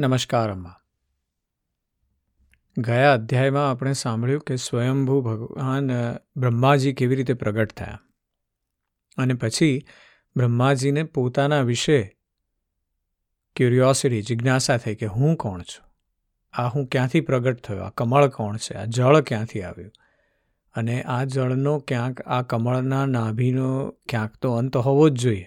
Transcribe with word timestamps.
નમસ્કાર, 0.00 0.52
અમ્મા. 0.52 0.76
ગયા 2.78 3.12
અધ્યાયમાં 3.12 3.70
આપણે 3.70 3.92
સાંભળ્યું 3.92 4.40
કે 4.40 4.56
સ્વયંભૂ 4.56 5.20
ભગવાન 5.20 5.90
બ્રહ્માજી 6.36 6.92
કેવી 6.92 7.16
રીતે 7.16 7.34
પ્રગટ 7.34 7.72
થયા. 7.72 7.98
અને 9.16 9.34
પછી 9.34 9.86
બ્રહ્માજીને 10.36 11.02
પોતાના 11.02 11.60
વિશે 11.60 12.18
ક્યુરિયોસિટી 13.56 14.22
જિજ્ઞાસા 14.22 14.76
થઈ 14.76 14.94
કે 14.94 15.06
હું 15.06 15.36
કોણ 15.36 15.62
છું? 15.62 15.90
આ 16.52 16.68
હું 16.68 16.86
ક્યાંથી 16.86 17.20
પ્રગટ 17.20 17.60
થયો? 17.60 17.82
આ 17.82 17.90
કમળ 17.90 18.28
કોણ 18.28 18.56
છે? 18.56 18.74
આ 18.74 18.84
જળ 18.84 19.20
ક્યાંથી 19.20 19.62
આવ્યું? 19.62 19.92
અને 20.74 21.02
આ 21.02 21.24
જળનો 21.24 21.78
ક્યાંક, 21.78 22.20
આ 22.20 22.42
કમળના 22.42 23.06
નાભીનો 23.06 23.90
ક્યાંક 24.08 24.36
તો 24.36 24.52
અંત 24.52 24.76
હોવો 24.76 25.08
જ 25.08 25.12
જોઈએ. 25.12 25.46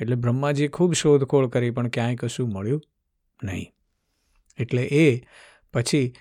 એટલે 0.00 0.16
બ્રહ્માજીએ 0.16 0.68
ખૂબ 0.68 0.92
શોધખોળ 0.92 1.48
કરી, 1.48 1.70
પણ 1.70 1.88
ક્યાંય 1.88 2.16
કશું 2.16 2.52
મળ્યું 2.52 2.82
નહીં. 3.44 3.72
એટલે 4.58 4.82
એ 4.82 5.26
પછી 5.72 6.12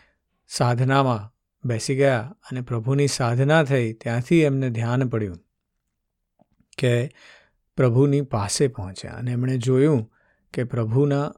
સાધનામાં 0.48 1.35
બેસી 1.67 1.95
ગયા 1.95 2.35
અને 2.52 2.62
પ્રભુની 2.62 3.07
સાધના 3.07 3.63
થઈ 3.63 3.93
ત્યાંથી 3.93 4.41
એમને 4.41 4.70
ધ્યાન 4.70 5.09
પડ્યું 5.09 5.38
કે 6.77 7.16
પ્રભુની 7.77 8.21
પાસે 8.21 8.67
પહોંચ્યા 8.67 9.12
અને 9.12 9.31
એમણે 9.31 9.57
જોયું 9.57 10.12
કે 10.53 10.63
પ્રભુના 10.63 11.34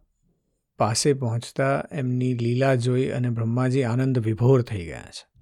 પાસે 0.77 1.13
પહોંચતા 1.13 1.83
એમની 1.91 2.33
લીલા 2.33 2.75
જોઈ 2.75 3.07
અને 3.07 3.29
બ્રહ્માજી 3.29 3.83
આનંદ 3.83 4.19
વિભોર 4.19 4.61
થઈ 4.61 4.85
ગયા 4.85 5.01
છે. 5.01 5.41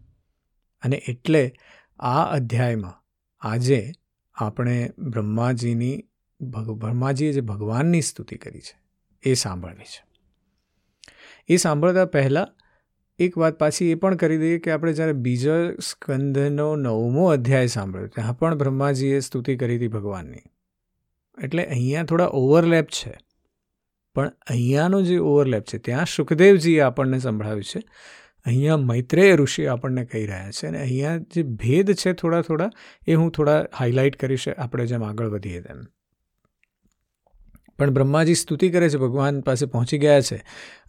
અને 0.83 0.95
એટલે 0.95 1.53
આ 1.99 2.23
અધ્યાયમાં 2.23 2.93
આજે 3.39 3.91
આપણે 4.35 4.91
બ્રહ્માજીની 4.99 6.05
બ્રહ્માજીએ 6.75 7.31
જે 7.31 7.41
ભગવાનની 7.41 8.01
સ્તુતિ 8.01 8.35
કરી 8.35 8.59
છે 8.59 8.81
એ 9.23 9.33
સાંભળવી 9.33 9.83
છે. 9.83 10.04
એ 11.49 11.57
સાંભળતા 11.57 12.05
પહેલાં 12.05 12.47
એક 13.19 13.37
વાત 13.37 13.59
પાછી 13.59 13.91
એ 13.91 13.95
પણ 13.95 14.15
કરી 14.15 14.37
દઈએ 14.37 14.59
કે 14.59 14.71
આપણે 14.71 14.93
જ્યારે 14.93 15.13
બીજા 15.13 15.71
સ્કંદનો 15.81 16.75
નવમો 16.75 17.27
અધ્યાય 17.27 17.67
સાંભળ્યો, 17.67 18.07
ત્યાં 18.07 18.37
પણ 18.37 18.55
બ્રહ્માજીએ 18.55 19.19
સ્તુતિ 19.19 19.55
કરી 19.55 19.75
હતી 19.75 19.87
ભગવાનની. 19.87 20.43
એટલે 21.43 21.65
અહીંયા 21.65 22.03
થોડા 22.03 22.25
ઓવરલેપ 22.25 22.87
છે. 22.87 23.17
પણ 24.15 24.27
અહીંયાનો 24.27 25.01
જે 25.01 25.17
ઓવરલેપ 25.17 25.63
છે, 25.63 25.77
ત્યાં 25.77 26.05
સુખદેવજીએ 26.05 26.79
આપણને 26.79 27.19
સંભળાવ્યું 27.19 27.63
છે. 27.63 27.79
અહીંયા 28.45 28.77
મૈત્રેય 28.77 29.35
ઋષિ 29.35 29.65
આપણને 29.65 30.05
કહી 30.05 30.25
રહ્યા 30.25 30.51
છે 30.51 30.67
અને 30.67 30.79
અહીંયા 30.79 31.17
જે 31.17 31.43
ભેદ 31.43 31.91
છે 31.91 32.13
થોડા 32.13 32.41
થોડા, 32.41 32.69
એ 33.07 33.13
હું 33.13 33.31
થોડા 33.31 33.65
હાઇલાઇટ 33.79 34.15
કરીશ, 34.15 34.47
આપણે 34.57 34.85
જેમ 34.85 35.03
આગળ 35.03 35.29
વધીએ 35.29 35.61
તેમ. 35.61 35.83
પણ 37.77 37.91
બ્રહ્માજી 37.91 38.35
સ્તુતિ 38.35 38.69
કરે 38.69 38.89
છે, 38.89 38.97
ભગવાન 38.97 39.41
પાસે 39.41 39.65
પહોંચી 39.65 39.97
ગયા 39.97 40.21
છે 40.21 40.35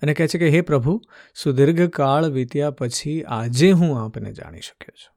અને 0.03 0.15
કહે 0.15 0.29
છે 0.29 0.39
કે, 0.39 0.48
હે 0.48 0.61
પ્રભુ, 0.61 1.03
સુદીર્ઘ 1.43 1.91
કાળ 1.91 2.31
વીત્યા 2.31 2.70
પછી 2.70 3.23
આજે 3.23 3.70
હું 3.70 4.05
આપને 4.05 4.33
જાણી 4.33 4.61
શક્યો 4.61 4.97
છું. 4.97 5.17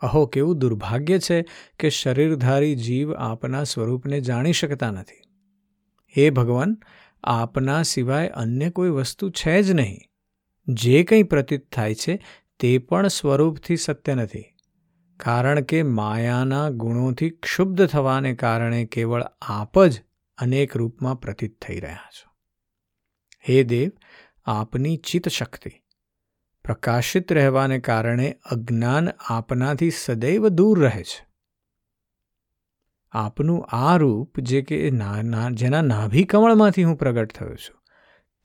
અહો, 0.00 0.26
કેવું 0.26 0.58
દુર્ભાગ્ય 0.58 1.18
છે 1.18 1.44
કે 1.78 1.90
શરીરધારી 1.90 2.74
જીવ 2.74 3.14
આપના 3.14 3.64
સ્વરૂપને 3.64 4.20
જાણી 4.20 4.52
શકતા 4.52 4.90
નથી. 4.90 5.22
હે 6.16 6.30
ભગવાન, 6.30 6.76
આપના 7.24 7.82
સિવાય 7.82 8.28
અન્ય 8.28 8.70
કોઈ 8.70 8.88
વસ્તુ 8.88 9.30
છે 9.30 9.62
જ 9.62 9.70
નહીં. 9.70 9.98
જે 10.68 11.04
કંઈ 11.04 11.22
પ્રતીત 11.22 11.72
થાય 11.72 11.94
છે 11.94 12.24
તે 12.60 12.78
પણ 12.78 13.08
સ્વરૂપથી 13.08 13.76
સત્ય 13.76 14.14
નથી. 14.14 14.44
કારણ 15.16 15.60
કે 15.60 15.82
માયાના 15.82 16.68
ગુણોથી 16.68 17.30
ક્ષુબ્ધ 17.30 17.86
થવાને 17.86 18.34
કારણે 18.34 18.84
કેવળ 18.84 19.22
આપ 19.42 19.84
જ 19.84 20.02
અનેક 20.38 20.76
રૂપમાં 20.76 21.20
પ્રતીત 21.20 21.60
થઈ 21.60 21.80
રહ્યા 21.80 22.10
છો. 22.10 22.30
હે 23.48 23.62
દેવ, 23.64 23.90
આપની 24.44 24.96
ચિત્ત 24.96 25.28
શક્તિ 25.28 25.70
પ્રકાશિત 26.64 27.32
રહેવાને 27.32 27.78
કારણે 27.80 28.28
અજ્ઞાન 28.44 29.08
આપનાથી 29.28 29.90
સદૈવ 29.90 30.48
દૂર 30.48 30.80
રહે 30.80 31.02
છે. 31.02 31.26
આપનું 33.12 33.66
આ 33.66 33.96
રૂપ 33.96 34.40
જે 34.40 34.62
કે 34.62 34.90
જેના 35.52 35.80
નાભી 35.82 36.24
કમળમાંથી 36.24 36.84
હું 36.84 36.96
પ્રગટ 36.96 37.32
થયો 37.32 37.56
છું, 37.56 37.78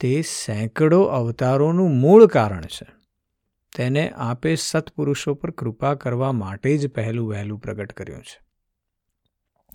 તે 0.00 0.22
સેંકડો 0.22 1.02
અવતારોનું 1.02 1.90
મૂળ 1.90 2.26
કારણ 2.26 2.66
છે. 2.66 2.86
તેને 3.76 4.10
આપે 4.10 4.54
સત્પુરુષો 4.54 5.34
પર 5.34 5.50
કૃપા 5.50 5.94
કરવા 5.94 6.32
માટે 6.32 6.76
જ 6.78 6.88
પહેલું 6.88 7.28
વહેલું 7.28 7.58
પ્રગટ 7.58 7.92
કર્યું 7.92 8.22
છે. 8.22 8.38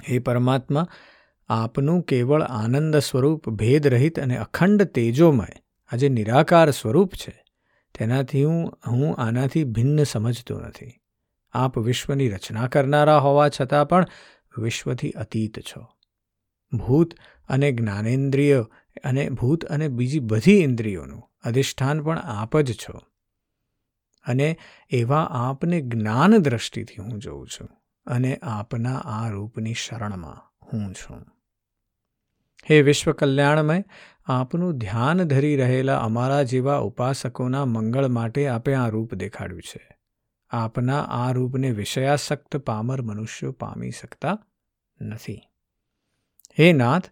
હે 0.10 0.20
પરમાત્મા 0.20 0.88
આપનું 1.48 2.02
કેવળ 2.02 2.42
આનંદ 2.42 2.98
સ્વરૂપ 2.98 3.50
ભેદરહિત 3.50 4.20
અને 4.20 4.38
અખંડ 4.38 4.84
તેજોમય 4.84 5.64
આ 5.94 5.96
જે 5.96 6.10
નિરાકાર 6.10 6.72
સ્વરૂપ 6.72 7.14
છે, 7.16 7.44
તેનાથી 8.00 8.44
હું 8.44 8.80
હું 8.88 9.16
આનાથી 9.16 9.64
ભિન્ન 9.64 10.04
સમજતો 10.04 10.60
નથી. 10.60 11.00
આપ 11.52 11.78
વિશ્વની 11.78 12.30
રચના 12.30 12.68
કરનારા 12.68 13.18
હોવા 13.18 13.50
છતાં 13.50 13.88
પણ 13.88 14.06
વિશ્વથી 14.58 15.12
અતીત 15.12 15.60
છો. 15.60 15.88
ભૂત 16.78 17.14
અને 17.50 17.72
જ્ઞાનેન્દ્રિય 17.72 18.66
અને 19.04 19.30
ભૂત 19.30 19.66
અને 19.66 19.88
બીજી 19.88 20.20
બધી 20.20 20.60
ઇન્દ્રિયોનું 20.60 21.24
અધિષ્ઠાન 21.44 22.02
પણ 22.02 22.18
આપ 22.18 22.58
જ 22.58 22.74
છો. 22.74 23.02
અને 24.26 24.58
એવા 24.90 25.24
આપને 25.32 25.82
જ્ઞાન 25.82 26.38
દ્રષ્ટિથી 26.38 27.02
હું 27.02 27.20
જોઉં 27.20 27.48
છું 27.48 27.70
અને 28.06 28.40
આપના 28.42 28.98
આ 28.98 29.30
રૂપની 29.30 29.74
શરણમાં 29.74 30.68
હું 30.74 30.94
છું. 30.94 31.33
હે 32.72 32.82
વિશ્વ 32.82 33.12
કલ્યાણમય, 33.12 33.84
આપનું 34.26 34.78
ધ્યાન 34.78 35.24
ધરી 35.24 35.56
રહેલા 35.56 35.98
અમારા 35.98 36.44
જેવા 36.44 36.78
ઉપાસકોના 36.78 37.66
મંગળ 37.66 38.08
માટે 38.08 38.48
આપે 38.48 38.74
આ 38.74 38.88
રૂપ 38.88 39.16
દેખાડ્યું 39.16 39.62
છે. 39.62 39.98
આપના 40.50 41.02
આ 41.02 41.32
રૂપને 41.32 41.72
વિષયાસક્ત 41.72 42.58
પામર 42.58 43.02
મનુષ્યો 43.02 43.52
પામી 43.52 43.92
શકતા 43.92 44.40
નથી. 45.02 45.42
હે 46.60 46.74
નાથ, 46.74 47.04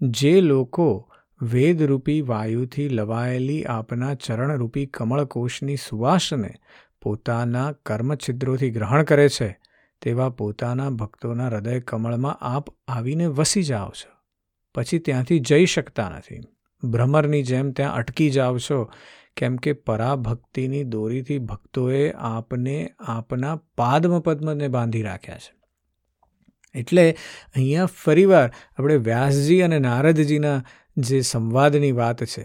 જે 0.00 0.40
લોકો 0.40 1.12
વેદરૂપી 1.42 2.20
વાયુથી 2.20 2.88
લવાયેલી 2.88 3.64
આપના 3.64 4.14
ચરણરૂપી 4.14 4.86
કમળકોશની 4.86 5.76
સુવાસને 5.76 6.54
પોતાના 7.02 7.72
કર્મછિદ્રોથી 7.72 8.70
ગ્રહણ 8.70 9.02
કરે 9.02 9.28
છે, 9.28 9.60
તેવા 10.02 10.28
પોતાના 10.28 10.90
ભક્તોના 10.90 11.46
હૃદય 11.46 11.80
કમળમાં 11.80 12.38
આપ 12.40 12.68
આવીને 12.88 13.26
વસી 13.26 13.62
જાઓ 13.62 13.88
છો. 13.88 14.17
પછી 14.78 14.98
ત્યાંથી 14.98 15.44
જઈ 15.50 15.66
શકતા 15.66 16.08
નથી. 16.08 16.40
ભ્રમરની 16.82 17.42
જેમ 17.42 17.70
ત્યાં 17.72 17.94
અટકી 17.94 18.30
જાઓ 18.30 18.58
છો, 18.58 18.80
કેમ 19.36 19.56
કે 19.56 19.72
પરાભક્તિની 19.72 20.84
દોરીથી 20.84 21.38
ભક્તોએ 21.38 22.02
આપને 22.28 22.76
આપના 23.08 23.54
પાદમ 23.78 24.18
પદ્મને 24.20 24.68
બાંધી 24.68 25.02
રાખ્યા 25.02 25.38
છે. 25.38 25.52
એટલે 26.74 27.04
અહીંયા 27.54 27.90
ફરીવાર 27.96 28.46
આપણે 28.48 28.96
વ્યાસજી 29.08 29.60
અને 29.60 29.78
નારદજીના 29.78 30.56
જે 30.96 31.20
સંવાદની 31.20 31.92
વાત 31.92 32.24
છે, 32.24 32.44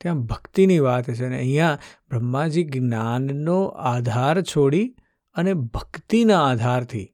ત્યાં 0.00 0.22
ભક્તિની 0.22 0.78
વાત 0.78 1.10
છે 1.10 1.26
અને 1.26 1.38
અહીંયા 1.38 1.78
બ્રહ્માજી 2.10 2.64
જ્ઞાનનો 2.64 3.58
આધાર 3.92 4.42
છોડી 4.42 4.86
અને 5.36 5.54
ભક્તિના 5.74 6.42
આધારથી 6.50 7.06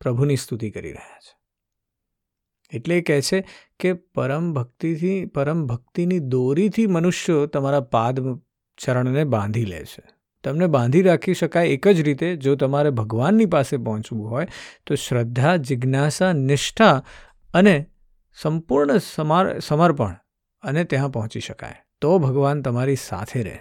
પ્રભુની 0.00 0.36
સ્તુતિ 0.36 0.70
કરી 0.70 0.92
રહ્યા 0.92 1.20
છે. 1.26 1.34
એટલે 2.72 3.00
કહે 3.02 3.20
છે 3.20 3.38
કે 3.80 3.92
પરમ 3.92 4.52
ભક્તિથી, 4.52 5.26
પરમ 5.26 5.66
ભક્તિની 5.66 6.18
દોરીથી 6.18 6.86
મનુષ્યો 6.86 7.46
તમારા 7.46 7.80
પાદ 7.80 8.20
ચરણને 8.78 9.24
બાંધી 9.24 9.64
લે 9.64 9.84
છે. 9.84 10.02
તમને 10.44 10.66
બાંધી 10.66 11.02
રાખી 11.02 11.34
શકાય 11.34 11.68
એક 11.68 11.88
જ 11.88 12.00
રીતે, 12.00 12.36
જો 12.36 12.56
તમારે 12.56 12.90
ભગવાનની 12.90 13.46
પાસે 13.46 13.76
પહોંચવું 13.76 14.30
હોય, 14.30 14.46
તો 14.86 14.94
શ્રદ્ધા, 14.94 15.56
જિજ્ઞાસા, 15.56 16.32
નિષ્ઠા 16.32 17.04
અને 17.54 17.76
સંપૂર્ણ 18.42 18.98
સમાર, 18.98 19.58
સમર્પણ 19.58 20.16
અને 20.62 20.84
ત્યાં 20.84 21.12
પહોંચી 21.12 21.40
શકાય. 21.40 21.84
તો 22.00 22.18
ભગવાન 22.18 22.62
તમારી 22.62 22.96
સાથે 22.96 23.42
રહે 23.42 23.58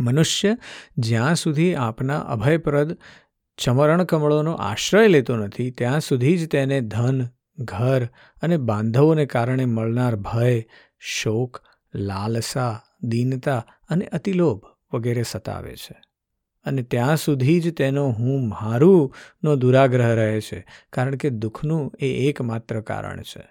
મનુષ્ય 0.00 0.56
જ્યાં 0.98 1.34
સુધી 1.34 1.74
આપના 1.74 2.18
અભયપ્રદ 2.18 2.96
ચમરણ 3.58 4.04
કમળોનો 4.04 4.52
આશ્રય 4.52 5.08
લેતો 5.08 5.36
નથી, 5.36 5.70
ત્યાં 5.70 6.00
સુધી 6.00 6.36
જ 6.38 6.48
તેને 6.48 6.80
ધન 6.80 7.26
ઘર 7.60 8.04
અને 8.42 8.56
બાંધવોને 8.56 9.26
કારણે 9.26 9.64
મળનાર 9.64 10.16
ભય, 10.16 10.62
શોક, 10.98 11.62
લાલસા, 11.94 12.82
દીનતા 13.02 13.66
અને 13.88 14.06
અતિલોભ 14.06 14.64
વગેરે 14.92 15.22
સતાવે 15.22 15.76
છે. 15.76 16.00
અને 16.64 16.82
ત્યાં 16.82 17.16
સુધી 17.16 17.60
જ 17.60 17.74
તેનો 17.74 18.08
હું 18.08 18.48
મારુંનો 18.48 19.56
દુરાગ્રહ 19.56 20.14
રહે 20.14 20.40
છે, 20.40 20.66
કારણ 20.92 21.16
કે 21.16 21.30
દુઃખનું 21.30 21.92
એ 21.98 22.28
એકમાત્ર 22.28 22.80
કારણ 22.80 23.22
છે. 23.22 23.42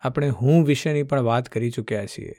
આપણે 0.00 0.28
હું 0.28 0.64
વિશેની 0.64 1.02
પણ 1.02 1.22
વાત 1.22 1.48
કરી 1.48 1.70
ચૂક્યા 1.70 2.06
છીએ 2.06 2.32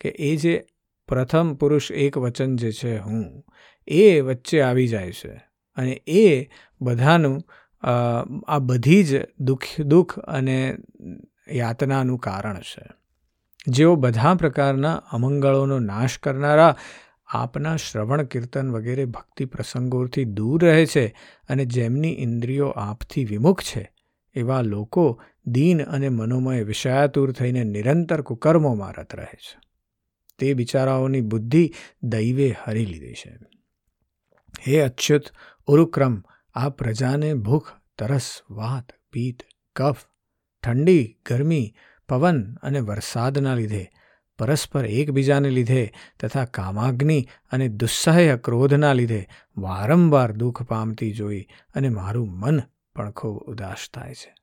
કે 0.00 0.08
એ 0.08 0.36
જે 0.36 0.66
પ્રથમ 1.08 1.54
પુરુષ 1.54 1.90
એક 1.90 2.18
વચન 2.18 2.56
જે 2.56 2.72
છે 2.72 2.98
હું, 2.98 3.44
એ 3.88 4.20
વચ્ચે 4.20 4.60
આવી 4.60 4.88
જાય 4.88 5.12
છે 5.12 5.50
અને 5.76 6.02
એ 6.06 6.48
બધાનું 6.80 7.42
આ 7.82 8.58
બધી 8.58 9.04
જ 9.04 9.26
દુઃખ 9.38 9.80
દુઃખ 9.80 10.18
અને 10.18 10.76
યાતનાનું 11.48 12.18
કારણ 12.18 12.60
છે. 12.60 12.86
જેઓ 13.68 13.96
બધા 13.96 14.34
પ્રકારના 14.34 14.94
અમંગળોનો 14.94 15.78
નાશ 15.78 16.18
કરનારા 16.18 16.76
આપના 17.26 17.76
શ્રવણ, 17.76 18.22
કીર્તન 18.22 18.70
વગેરે 18.70 19.04
ભક્તિ 19.04 19.44
પ્રસંગોથી 19.44 20.24
દૂર 20.24 20.64
રહે 20.64 20.86
છે 20.86 21.06
અને 21.48 21.64
જેમની 21.64 22.12
ઇન્દ્રિયો 22.12 22.68
આપથી 22.68 23.24
વિમુખ 23.24 23.62
છે, 23.62 23.92
એવા 24.34 24.62
લોકો 24.62 25.20
દીન 25.46 25.82
અને 25.82 26.08
મનોમય 26.08 26.62
વિષયાતુર 26.62 27.32
થઈને 27.32 27.64
નિરંતર 27.64 28.22
કુકર્મોમાં 28.22 28.92
રત 28.92 29.14
રહે 29.14 29.36
છે. 29.36 29.58
તે 30.38 30.54
બિચારાઓની 30.54 31.20
બુદ્ધિ 31.20 31.72
દૈવે 32.02 32.54
હરી 32.64 32.86
લીધી 32.86 33.12
છે. 33.12 33.38
હે 34.68 34.80
અચ્યુત 34.80 35.22
ઉરુક્રમ 35.66 36.22
આ 36.54 36.68
પ્રજાને 36.68 37.34
ભૂખ, 37.34 37.68
તરસ, 37.98 38.42
વાત, 38.50 38.92
પીત, 39.12 39.42
કફ, 39.76 39.96
ઠંડી, 40.62 41.18
ગરમી, 41.26 41.74
પવન 42.08 42.54
અને 42.54 42.80
વરસાદના 42.80 43.54
લીધે, 43.54 43.90
પરસ્પર 44.38 44.86
એકબીજાને 44.86 45.50
લીધે 45.50 45.92
તથા 46.20 46.44
કામાગ્નિ 46.44 47.26
અને 47.52 47.68
દુસ્સહ્ય 47.68 48.36
ક્રોધના 48.36 48.92
લીધે 48.92 49.28
વારંવાર 49.56 50.32
દુઃખ 50.32 50.62
પામતી 50.62 51.12
જોઈ 51.12 51.46
અને 51.74 51.88
મારું 51.88 52.30
મન 52.30 52.60
પણ 52.94 53.10
ખૂબ 53.10 53.38
ઉદાસ 53.38 53.90
થાય 53.94 54.14
છે. 54.14 54.34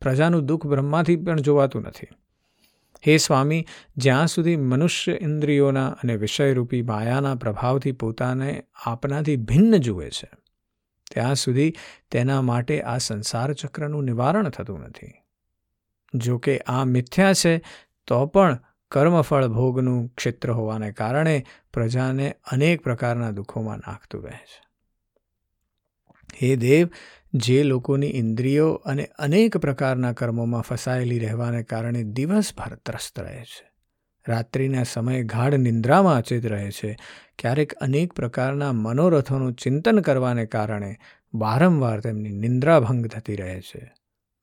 પ્રજાનું 0.00 0.46
દુઃખ 0.46 0.66
બ્રહ્માથી 0.66 1.16
પણ 1.16 1.40
જોવાતું 1.40 1.82
નથી. 1.82 2.06
હે 3.08 3.16
સ્વામી, 3.16 3.66
જ્યાં 3.96 4.26
સુધી 4.26 4.56
મનુષ્ય 4.56 5.12
ઇન્દ્રિયોના 5.12 5.88
અને 5.88 6.16
વિષયરૂપી 6.16 6.82
માયાના 6.82 7.34
પ્રભાવથી 7.34 7.92
પોતાને 7.92 8.64
આપનાથી 8.86 9.36
ભિન્ન 9.36 9.76
જુએ 9.76 10.10
છે 10.10 10.30
ત્યાં 11.12 11.34
સુધી 11.34 11.74
તેના 12.10 12.42
માટે 12.42 12.82
આ 12.82 12.98
સંસાર 12.98 13.52
ચક્રનું 13.52 14.04
નિવારણ 14.04 14.48
થતું 14.48 14.80
નથી. 14.80 15.12
જો 16.14 16.38
કે 16.38 16.58
આ 16.58 16.84
મિથ્યા 16.84 17.32
છે, 17.32 17.62
તો 18.06 18.26
પણ 18.26 18.58
કર્મફળ 18.90 19.48
ભોગનું 19.48 20.14
ક્ષેત્ર 20.14 20.50
હોવાને 20.50 20.92
કારણે 20.92 21.44
પ્રજાને 21.72 22.34
અનેક 22.52 22.82
પ્રકારના 22.82 23.30
દુઃખોમાં 23.30 23.78
નાખતું 23.78 24.24
રહે 24.24 24.36
છે. 24.36 24.62
હે 26.42 26.56
દેવ, 26.56 26.88
જે 27.34 27.62
લોકોની 27.62 28.10
ઇન્દ્રિયો 28.10 28.72
અને 28.72 29.04
અનેક 29.18 29.56
પ્રકારના 29.56 30.12
કર્મોમાં 30.12 30.62
ફસાયેલી 30.62 31.18
રહેવાને 31.18 31.62
કારણે 31.62 32.02
દિવસભર 32.02 32.74
ત્રસ્ત 32.74 33.20
રહે 33.20 33.44
છે. 33.44 33.71
રાત્રિના 34.28 34.82
સમયે 34.82 35.22
ગાઢ 35.22 35.54
નિંદ્રામાં 35.54 36.16
અચેત 36.16 36.46
રહે 36.46 36.70
છે. 36.70 36.98
ક્યારેક 37.38 37.72
અનેક 37.72 38.12
પ્રકારના 38.12 38.72
મનોરથોનું 38.72 39.52
ચિંતન 39.52 40.00
કરવાને 40.00 40.46
કારણે 40.46 40.96
વારંવાર 41.34 42.00
તેમની 42.00 42.30
નિંદ્રાભંગ 42.30 43.06
થતી 43.06 43.36
રહે 43.36 43.60
છે. 43.60 43.92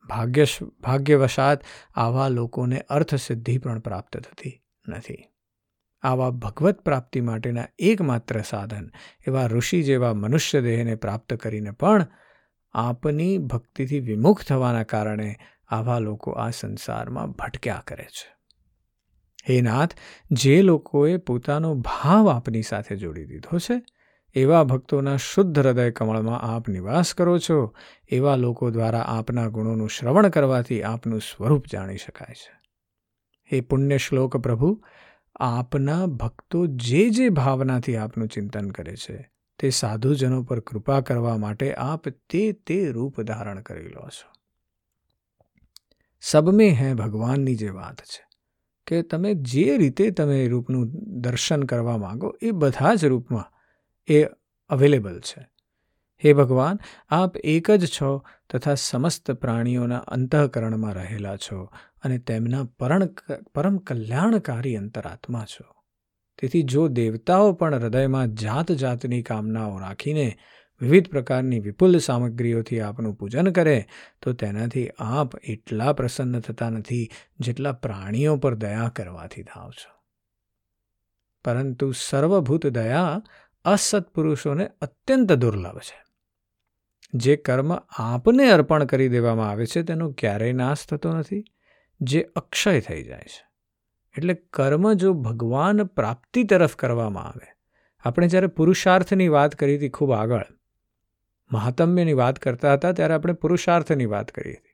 ભાગ્ય 0.09 0.45
ભાગ્યવશાત 0.79 1.61
આવા 1.95 2.27
લોકોને 2.27 2.79
અર્થસિદ્ધિ 2.79 3.57
પણ 3.57 3.79
પ્રાપ્ત 3.79 4.17
થતી 4.17 4.61
નથી. 4.87 5.25
આવા 6.01 6.29
ભગવત 6.29 6.81
પ્રાપ્તિ 6.81 7.21
માટેના 7.21 7.67
એકમાત્ર 7.79 8.41
સાધન 8.41 8.91
એવા 9.27 9.45
ઋષિ 9.45 9.83
જેવા 9.83 10.13
મનુષ્ય 10.13 10.61
દેહને 10.61 10.95
પ્રાપ્ત 10.95 11.33
કરીને 11.33 11.71
પણ 11.71 12.07
આપની 12.73 13.37
ભક્તિથી 13.37 13.99
વિમુખ 13.99 14.43
થવાના 14.43 14.83
કારણે 14.83 15.35
આવા 15.67 15.99
લોકો 15.99 16.31
આ 16.31 16.49
સંસારમાં 16.49 17.31
ભટક્યા 17.31 17.83
કરે 17.87 18.03
છે. 18.03 18.38
હે 19.49 19.61
નાથ, 19.61 19.91
જે 20.31 20.61
લોકોએ 20.61 21.17
પોતાનો 21.17 21.75
ભાવ 21.75 22.29
આપની 22.29 22.61
સાથે 22.61 22.95
જોડી 22.95 23.25
દીધો 23.25 23.57
છે, 23.57 23.81
એવા 24.33 24.63
ભક્તોના 24.63 25.17
શુદ્ધ 25.17 25.59
હૃદય 25.59 25.91
કમળમાં 25.91 26.41
આપ 26.41 26.69
નિવાસ 26.69 27.13
કરો 27.13 27.39
છો, 27.39 27.75
એવા 28.09 28.35
લોકો 28.35 28.69
દ્વારા 28.69 28.99
આપના 28.99 29.47
ગુણોનું 29.47 29.89
શ્રવણ 29.89 30.29
કરવાથી 30.29 30.83
આપનું 30.83 31.21
સ્વરૂપ 31.21 31.67
જાણી 31.67 31.97
શકાય 31.97 32.33
છે. 32.33 32.59
હે 33.51 33.61
પુણ્ય 33.61 33.97
શ્લોક 33.97 34.37
પ્રભુ, 34.37 34.83
આપના 35.35 36.05
ભક્તો 36.05 36.65
જે 36.65 37.09
જે 37.09 37.29
ભાવનાથી 37.29 37.95
આપનું 37.95 38.27
ચિંતન 38.27 38.69
કરે 38.69 38.95
છે, 38.95 39.31
તે 39.59 39.69
સાધુજનો 39.69 40.43
પર 40.43 40.59
કૃપા 40.59 41.01
કરવા 41.01 41.37
માટે 41.37 41.73
આપ 41.73 42.09
તે 42.09 42.51
તે 42.51 42.91
રૂપ 42.91 43.21
ધારણ 43.21 43.61
કરી 43.61 43.87
લો 43.87 44.09
છો. 44.09 44.31
સબમે 46.21 46.69
હે 46.69 46.93
ભગવાનની 46.93 47.55
જે 47.55 47.69
વાત 47.69 48.01
છે. 48.01 48.28
કે 48.89 49.01
તમે 49.01 49.33
જે 49.33 49.77
રીતે 49.77 50.11
તમે 50.11 50.47
રૂપનું 50.47 50.89
દર્શન 51.21 51.63
કરવા 51.63 51.97
માગો, 51.97 52.35
એ 52.41 52.51
બધા 52.51 52.95
જ 52.95 53.05
રૂપમાં 53.05 53.53
એ 54.07 54.23
અવેલેબલ 54.69 55.19
છે. 55.19 55.49
હે 56.25 56.33
ભગવાન, 56.33 56.79
આપ 57.09 57.37
એક 57.37 57.71
જ 57.71 57.85
છો 57.85 58.23
તથા 58.53 58.75
સમસ્ત 58.75 59.31
પ્રાણીઓના 59.31 59.97
અંતઃકરણમાં 59.97 60.93
રહેલા 60.93 61.37
છો 61.37 61.69
અને 62.03 62.17
તેમના 62.17 62.63
પરણ 62.63 63.07
પરમ 63.55 63.77
કલ્યાણકારી 63.77 64.75
અંતરાત્મા 64.75 65.45
છો. 65.45 65.75
તેથી 66.41 66.63
જો 66.63 66.87
દેવતાઓ 66.87 67.53
પણ 67.53 67.75
હૃદયમાં 67.75 68.33
જાત 68.33 68.71
જાતની 68.71 69.23
કામનાઓ 69.23 69.79
રાખીને 69.79 70.37
વિવિધ 70.81 71.09
પ્રકારની 71.09 71.59
વિપુલ 71.59 71.97
સામગ્રીઓથી 71.97 72.79
આપનું 72.79 73.15
પૂજન 73.15 73.51
કરે, 73.51 73.85
તો 74.21 74.33
તેનાથી 74.33 74.89
આપ 74.99 75.35
એટલા 75.35 75.93
પ્રસન્ન 75.93 76.39
થતા 76.39 76.69
નથી 76.69 77.09
જેટલા 77.39 77.71
પ્રાણીઓ 77.71 78.37
પર 78.37 78.55
દયા 78.55 78.93
કરવાથી 78.95 79.43
થાવ 79.43 79.71
છો. 79.71 79.99
પરંતુ 81.45 81.91
સર્વભૂત 81.91 82.67
દયા 82.67 83.21
અસત્પુરુષોને 83.65 84.69
અત્યંત 84.81 85.33
દુર્લભ 85.33 85.79
છે. 85.79 86.03
જે 87.13 87.35
કર્મ 87.35 87.73
આપને 87.89 88.51
અર્પણ 88.51 88.83
કરી 88.83 89.07
દેવામાં 89.07 89.49
આવે 89.49 89.65
છે, 89.65 89.83
તેનો 89.83 90.11
ક્યારેય 90.11 90.53
નાશ 90.53 90.87
થતો 90.87 91.13
નથી, 91.13 91.43
જે 92.01 92.21
અક્ષય 92.21 92.79
થઈ 92.79 93.03
જાય 93.03 93.21
છે. 93.21 93.49
એટલે 94.17 94.33
કર્મ 94.33 94.93
જો 94.93 95.13
ભગવાન 95.13 95.83
પ્રાપ્તિ 95.83 96.43
તરફ 96.43 96.75
કરવામાં 96.75 97.23
આવે, 97.23 97.47
આપણે 98.03 98.27
જ્યારે 98.27 98.47
પુરુષાર્થની 98.47 99.27
વાત 99.27 99.55
કરી 99.55 99.77
હતી 99.77 99.89
ખૂબ 99.89 100.11
આગળ 100.11 100.45
મહાત્મ્યની 101.51 102.13
વાત 102.13 102.39
કરતા 102.39 102.73
હતા 102.73 102.91
ત્યારે 102.91 103.13
આપણે 103.13 103.33
પુરુષાર્થની 103.33 104.05
વાત 104.05 104.31
કરી 104.31 104.53
હતી. 104.53 104.69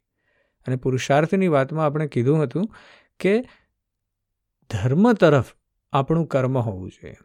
અને 0.67 0.75
પુરુષાર્થની 0.75 1.47
વાતમાં 1.47 1.85
આપણે 1.85 2.07
કીધું 2.07 2.43
હતું 2.43 2.75
કે 3.19 3.41
ધર્મ 4.69 5.13
તરફ 5.13 5.45
આપણું 5.93 6.27
કર્મ 6.27 6.57
હોવું 6.57 6.89
જોઈએ. 6.89 7.15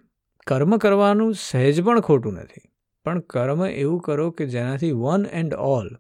કર્મ 0.47 0.76
કરવાનું 0.76 1.35
સહેજ 1.35 1.82
પણ 1.82 2.00
ખોટું 2.00 2.32
નથી. 2.32 2.70
પણ 3.05 3.20
કર્મ 3.20 3.67
એવું 3.67 4.00
કરો 4.00 4.31
કે 4.31 4.47
જેનાથી 4.47 4.93
વન 4.93 5.26
એન્ડ 5.32 5.55
ઓલ 5.55 5.91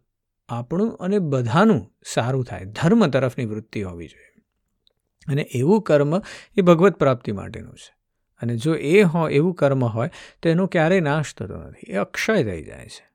આપણું 0.48 0.96
અને 0.96 1.18
બધાનું 1.18 1.96
સારું 2.06 2.44
થાય. 2.44 2.64
ધર્મ 2.64 3.06
તરફની 3.06 3.44
વૃત્તિ 3.44 3.82
હોવી 3.82 4.06
જોઈએ. 4.06 4.42
અને 5.32 5.42
એવું 5.42 5.82
કર્મ 5.82 6.18
એ 6.56 6.60
ભગવત 6.60 6.96
પ્રાપ્તિ 6.96 7.32
માટેનું 7.32 7.74
છે. 7.74 7.94
અને 8.42 8.56
જો 8.56 8.74
એ 8.74 9.02
હોય 9.02 9.34
એવું 9.34 9.54
કર્મ 9.54 9.84
હોય 9.84 10.10
તો 10.42 10.48
એનો 10.48 10.66
ક્યારેય 10.66 11.00
નાશ 11.00 11.34
થતો 11.34 11.56
નથી. 11.56 11.92
એ 11.92 11.96
અક્ષય 11.96 12.44
થઈ 12.44 12.64
જાય 12.64 12.86
છે. 12.86 13.09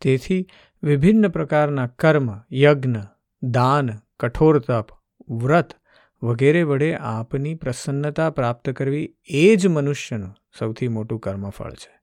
તેથી 0.00 0.46
વિભિન્ન 0.82 1.28
પ્રકારના 1.28 1.86
કર્મ, 1.86 2.40
યજ્ઞ, 2.52 2.96
દાન, 3.42 3.90
કઠોર 4.20 4.58
તપ, 4.58 4.86
વ્રત 5.30 5.74
વગેરે 6.22 6.62
વડે 6.62 6.96
આપની 6.96 7.54
પ્રસન્નતા 7.54 8.30
પ્રાપ્ત 8.30 8.70
કરવી 8.70 9.16
એ 9.24 9.56
જ 9.56 9.66
મનુષ્યનું 9.66 10.34
સૌથી 10.58 10.88
મોટું 10.88 11.18
કર્મફળ 11.18 11.72
છે. 11.72 12.00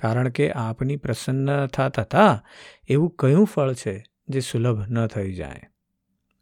કારણ 0.00 0.28
કે 0.28 0.52
આપની 0.52 0.96
પ્રસન્નતા 0.96 1.88
થતાં 1.88 2.44
એવું 2.88 3.14
કયું 3.18 3.46
ફળ 3.46 3.72
છે 3.72 4.04
જે 4.28 4.40
સુલભ 4.40 4.88
ન 4.88 5.06
થઈ 5.06 5.34
જાય? 5.34 5.62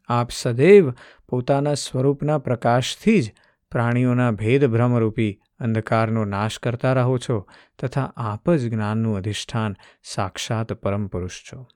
આપ 0.08 0.30
સદૈવ 0.30 0.92
પોતાના 1.28 1.74
સ્વરૂપના 1.74 2.38
પ્રકાશથી 2.38 3.22
જ 3.22 3.32
પ્રાણીઓના 3.76 4.30
ભેદભ્રમરૂપી 4.30 5.40
અંધકારનો 5.60 6.24
નાશ 6.24 6.58
કરતા 6.58 6.92
રહો 6.92 7.18
છો 7.18 7.48
તથા 7.78 8.12
આપ 8.16 8.50
જ 8.50 8.72
જ્ઞાનનું 8.72 9.16
અધિષ્ઠાન 9.16 9.76
સાક્ષાત 10.02 10.72
પરમ 10.72 11.06
પુરુષ 11.06 11.30
છો. 11.30 11.66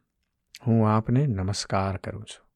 હું 0.67 0.91
આપને 0.91 1.27
નમસ્કાર 1.27 1.97
કરું 1.97 2.25
છું. 2.25 2.49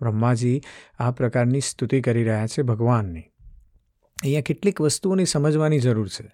બ્રહ્માજી, 0.00 0.60
આ 0.98 1.10
પ્રકારની 1.10 1.60
સ્તુતિ 1.60 2.00
કરી 2.00 2.24
રહ્યા 2.24 2.46
છે 2.46 2.62
ભગવાનની. 2.62 3.20
અહીંયા 4.22 4.40
કેટલીક 4.40 4.80
વસ્તુઓની 4.80 5.24
સમજવાની 5.24 5.78
જરૂર 5.78 6.08
છે. 6.08 6.30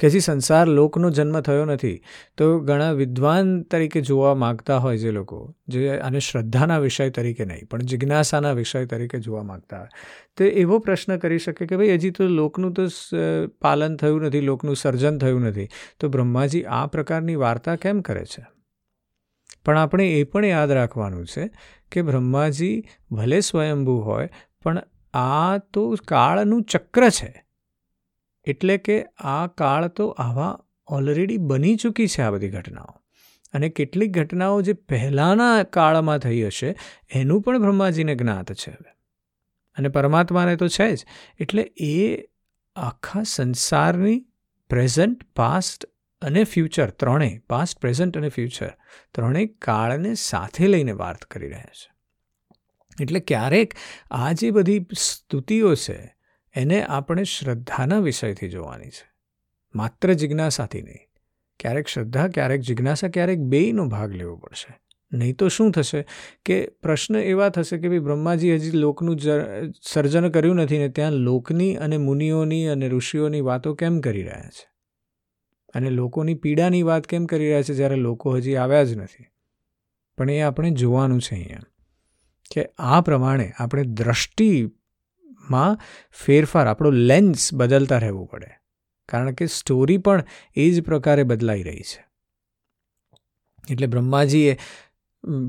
કે 0.00 0.06
હજી 0.06 0.20
સંસાર 0.20 0.66
લોકનો 0.66 1.10
જન્મ 1.10 1.40
થયો 1.40 1.64
નથી, 1.64 2.02
તો 2.36 2.58
ઘણા 2.58 2.92
વિદ્વાન 2.92 3.62
તરીકે 3.62 4.00
જોવા 4.00 4.34
માગતા 4.34 4.78
હોય 4.78 4.98
જે 4.98 5.10
લોકો, 5.10 5.54
જે 5.68 5.98
આને 5.98 6.18
શ્રદ્ધાના 6.18 6.78
વિષય 6.78 7.10
તરીકે 7.10 7.44
નહીં, 7.44 7.68
પણ 7.68 7.78
જિજ્ઞાસાના 7.78 8.52
વિષય 8.52 8.84
તરીકે 8.84 9.18
જોવા 9.18 9.42
માગતા 9.42 9.78
હોય. 9.78 9.88
તો 10.36 10.44
એવો 10.44 10.78
પ્રશ્ન 10.78 11.16
કરી 11.16 11.38
શકે 11.38 11.66
કે 11.66 11.76
ભાઈ, 11.76 11.94
હજી 11.94 12.10
તો 12.10 12.28
લોકનું 12.28 12.72
તો 12.72 12.88
પાલન 13.60 13.96
થયું 13.96 14.22
નથી, 14.22 14.40
લોકનું 14.40 14.76
સર્જન 14.76 15.18
થયું 15.18 15.42
નથી, 15.42 15.68
તો 16.00 16.08
બ્રહ્માજી 16.08 16.64
આ 16.64 16.86
પ્રકારની 16.86 17.34
વાર્તા 17.34 17.76
કેમ 17.76 18.00
કરે 18.00 18.24
છે? 18.24 18.44
પણ 19.64 19.78
આપણે 19.78 20.08
એ 20.12 20.24
પણ 20.24 20.44
યાદ 20.44 20.70
રાખવાનું 20.70 21.26
છે 21.26 21.50
કે 21.92 22.02
બ્રહ્માજી 22.02 22.84
ભલે 23.10 23.40
સ્વયંભૂ 23.40 24.00
હોય, 24.00 24.28
પણ 24.62 24.82
આ 25.14 25.58
તો 25.58 25.94
કાળનું 26.08 26.62
ચક્ર 26.62 27.10
છે. 27.10 27.32
એટલે 28.44 28.78
કે 28.78 29.04
આ 29.18 29.46
કાળ 29.46 29.88
તો 29.88 30.08
આવા 30.08 30.58
ઓલરેડી 30.86 31.36
બની 31.36 31.76
ચૂકી 31.76 32.06
છે 32.06 32.22
આ 32.22 32.30
બધી 32.30 32.48
ઘટનાઓ. 32.48 33.02
અને 33.52 33.68
કેટલીક 33.68 34.10
ઘટનાઓ 34.10 34.62
જે 34.62 34.72
પહેલાંના 34.72 35.62
કાળમાં 35.62 36.18
થઈ 36.18 36.42
હશે, 36.42 36.76
એનું 37.14 37.42
પણ 37.42 37.58
બ્રહ્માજીને 37.58 38.14
જ્ઞાત 38.14 38.52
છે 38.52 38.70
હવે. 38.70 38.92
અને 39.76 39.88
પરમાત્માને 39.88 40.56
તો 40.56 40.68
છે 40.68 40.96
જ. 40.96 41.06
એટલે 41.40 41.72
એ 41.76 42.24
આખા 42.76 43.22
સંસારની 43.22 44.26
પ્રેઝન્ટ 44.68 45.24
પાસ્ટ 45.36 45.84
અને 46.22 46.44
ફ્યુચર 46.44 46.90
ત્રણેય 46.90 47.38
પાસ્ટ 47.38 47.78
પ્રેઝન્ટ 47.78 48.18
અને 48.18 48.28
ફ્યુચર 48.28 48.68
ત્રણેય 49.14 49.46
કાળને 49.46 50.14
સાથે 50.14 50.66
લઈને 50.66 50.92
વાત 50.92 51.24
કરી 51.24 51.48
રહ્યા 51.48 51.64
છે. 51.64 51.92
એટલે 53.02 53.20
ક્યારેક 53.20 53.74
આ 54.10 54.32
જે 54.32 54.50
બધી 54.50 54.86
સ્તુતિઓ 54.98 55.74
છે 55.74 56.16
એને 56.56 56.84
આપણે 56.84 57.24
શ્રદ્ધાના 57.24 57.98
વિષયથી 57.98 58.48
જોવાની 58.48 58.88
છે. 58.88 59.12
માત્ર 59.74 60.12
જિજ્ઞાસાથી 60.12 60.82
નહીં. 60.82 60.98
ક્યારેક 61.60 61.88
શ્રદ્ધા, 61.88 62.28
ક્યારેક 62.28 62.60
જિજ્ઞાસા, 62.60 63.08
ક્યારેક 63.08 63.38
બેયનો 63.38 63.86
ભાગ 63.86 64.12
લેવો 64.12 64.36
પડશે. 64.36 64.82
નહીં 65.12 65.36
તો 65.36 65.48
શું 65.48 65.72
થશે 65.72 66.06
કે 66.44 66.66
પ્રશ્ન 66.66 67.16
એવા 67.16 67.48
થશે 67.48 67.78
કે 67.78 67.88
ભાઈ 67.88 67.98
બ્રહ્માજી 67.98 68.54
હજી 68.54 68.70
લોકનું 68.70 69.18
સર્જન 69.82 70.28
કર્યું 70.28 70.56
નથી 70.56 70.78
ને 70.78 70.88
ત્યાં 70.88 71.12
લોકની 71.12 71.76
અને 71.76 71.98
મુનિઓની 71.98 72.66
અને 72.66 72.88
ઋષિઓની 72.88 73.40
વાતો 73.40 73.74
કેમ 73.74 74.00
કરી 74.00 74.22
રહ્યા 74.22 74.42
છે? 74.42 74.70
અને 75.74 75.90
લોકોની 75.90 76.34
પીડાની 76.34 76.82
વાત 76.82 77.06
કેમ 77.06 77.26
કરી 77.26 77.44
રહ્યા 77.44 77.62
છે 77.62 77.74
જ્યારે 77.74 77.96
લોકો 77.96 78.36
હજી 78.36 78.56
આવ્યા 78.56 78.84
જ 78.84 78.96
નથી? 78.96 79.24
પણ 80.18 80.30
એ 80.30 80.40
આપણે 80.40 80.70
જોવાનું 80.70 81.20
છે 81.20 81.34
અહીંયા. 81.34 81.60
કે 82.50 82.68
આ 82.78 83.00
પ્રમાણે 83.00 83.52
આપણે 83.58 83.82
દ્રષ્ટિમાં 85.42 85.78
ફેરફાર, 86.10 86.66
આપણો 86.66 86.90
લેન્સ 86.90 87.54
બદલતા 87.54 87.98
રહેવું 87.98 88.26
પડે. 88.26 88.46
કારણ 89.08 89.32
કે 89.32 89.46
સ્ટોરી 89.46 89.98
પણ 89.98 90.24
એ 90.54 90.70
જ 90.70 90.82
પ્રકારે 90.82 91.22
બદલાઈ 91.22 91.62
રહી 91.62 91.80
છે. 91.80 92.04
એટલે 93.70 93.86
બ્રહ્માજીએ 93.86 94.58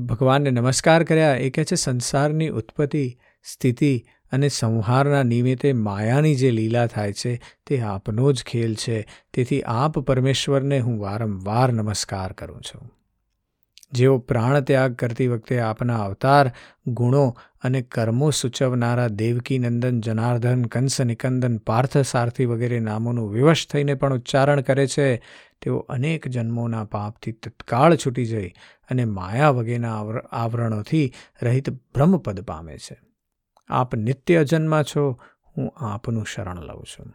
ભગવાનને 0.06 0.50
નમસ્કાર 0.50 1.04
કર્યા. 1.04 1.36
એ 1.36 1.50
કહે 1.50 1.64
છે, 1.64 1.74
સંસારની 1.74 2.48
ઉત્પત્તિ, 2.48 3.18
સ્થિતિ 3.44 4.04
અને 4.32 4.48
સંહારના 4.48 5.22
નિમિત્તે 5.22 5.72
માયાની 5.72 6.34
જે 6.34 6.50
લીલા 6.50 6.86
થાય 6.86 7.12
છે, 7.12 7.40
તે 7.66 7.80
આપનો 7.80 8.32
જ 8.32 8.44
ખેલ 8.44 8.74
છે. 8.74 9.06
તેથી 9.32 9.62
આપ 9.62 9.98
પરમેશ્વરને 9.98 10.78
હું 10.78 11.00
વારંવાર 11.00 11.72
નમસ્કાર 11.72 12.32
કરું 12.32 12.60
છું. 12.60 13.03
જેઓ 13.94 14.18
પ્રાણ 14.18 14.60
ત્યાગ 14.60 14.94
કરતી 14.94 15.28
વખતે 15.28 15.60
આપના 15.60 16.04
અવતાર, 16.04 16.52
ગુણો 16.86 17.36
અને 17.62 17.82
કર્મો 17.82 18.30
સૂચવનારા 18.30 19.08
દેવકી 19.08 19.58
નંદન 19.58 20.00
જનાર્દન 20.00 20.64
કંસ 20.64 21.00
નિકંદન 21.00 21.58
પાર્થ 21.58 21.98
સારથી 21.98 22.44
વગેરે 22.44 22.80
નામોનું 22.80 23.30
વિવશ 23.30 23.68
થઈને 23.68 23.94
પણ 23.94 24.14
ઉચ્ચારણ 24.14 24.60
કરે 24.60 24.86
છે. 24.86 25.16
તેઓ 25.62 25.78
અનેક 25.78 26.28
જન્મોના 26.28 26.84
પાપથી 26.84 27.32
તત્કાળ 27.32 27.96
છૂટી 27.96 28.26
જઈ 28.26 28.48
અને 28.90 29.04
માયા 29.04 29.50
વગેરેના 29.50 29.98
આવરણોથી 30.32 31.12
રહિત 31.42 31.70
બ્રહ્મપદ 31.70 32.40
પામે 32.40 32.78
છે. 32.78 33.00
આપ 33.68 33.94
નિત્ય 33.94 34.36
અજન્મા 34.36 34.82
છો. 34.82 35.20
હું 35.56 35.72
આપનું 35.76 36.26
શરણ 36.26 36.60
લઉં 36.60 36.84
છું. 36.84 37.12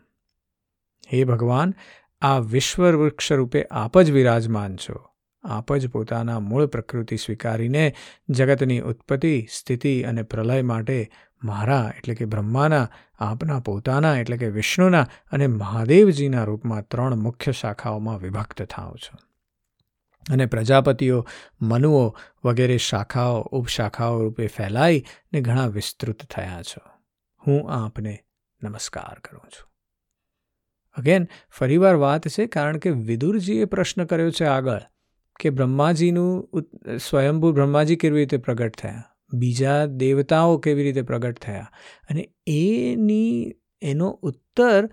હે 1.14 1.24
ભગવાન, 1.24 1.74
આ 2.22 2.38
વિશ્વ 2.38 2.92
વૃક્ષ 2.92 3.32
રૂપે 3.32 3.66
આપ 3.72 4.02
જ 4.02 4.12
વિરાજમાન 4.12 4.76
છો. 4.76 5.10
આપ 5.44 5.74
જ 5.74 5.90
પોતાના 5.90 6.40
મૂળ 6.40 6.66
પ્રકૃતિ 6.66 7.18
સ્વીકારીને 7.18 7.96
જગતની 8.30 8.80
ઉત્પત્તિ, 8.80 9.48
સ્થિતિ 9.52 10.04
અને 10.04 10.24
પ્રલય 10.24 10.62
માટે 10.62 11.12
મારા, 11.44 11.92
એટલે 11.98 12.16
કે 12.16 12.26
બ્રહ્માના, 12.26 12.90
આપના 13.20 13.60
પોતાના, 13.60 14.18
એટલે 14.18 14.38
કે 14.38 14.48
વિષ્ણુના 14.48 15.08
અને 15.32 15.48
મહાદેવજીના 15.48 16.44
રૂપમાં 16.44 16.88
ત્રણ 16.88 17.16
મુખ્ય 17.16 17.52
શાખાઓમાં 17.52 18.18
વિભક્ત 18.18 18.62
થાવ 18.62 18.96
છો. 18.96 19.18
અને 20.34 20.46
પ્રજાપતિઓ, 20.46 21.28
મનુઓ 21.62 22.16
વગેરે 22.46 22.78
શાખાઓ, 22.78 23.42
ઉપશાખાઓ 23.42 24.24
રૂપે 24.24 24.48
ફેલાઈ 24.48 25.06
ને 25.34 25.42
ઘણા 25.42 25.68
વિસ્તૃત 25.68 26.26
થયા 26.26 26.62
છો. 26.62 26.90
હું 27.48 27.72
આપને 27.72 28.20
નમસ્કાર 28.64 29.20
કરું 29.20 29.42
છું. 29.42 29.70
અગેન 30.98 31.28
ફરીવાર 31.50 31.96
વાત 31.96 32.28
છે, 32.28 32.46
કારણ 32.46 32.78
કે 32.78 32.90
વિદુરજીએ 32.90 33.66
પ્રશ્ન 33.66 34.04
કર્યો 34.04 34.32
છે 34.32 34.46
આગળ. 34.46 34.82
કે 35.40 35.50
બ્રહ્માજીનું 35.50 36.50
સ્વયંભૂ 36.98 37.52
બ્રહ્માજી 37.52 37.96
કેવી 37.96 38.18
રીતે 38.18 38.38
પ્રગટ 38.38 38.76
થયા? 38.76 39.04
બીજા 39.34 39.86
દેવતાઓ 39.86 40.58
કેવી 40.58 40.84
રીતે 40.84 41.02
પ્રગટ 41.02 41.40
થયા? 41.40 41.72
અને 42.10 42.30
એની, 42.48 43.56
એનો 43.82 44.10
ઉત્તર 44.10 44.90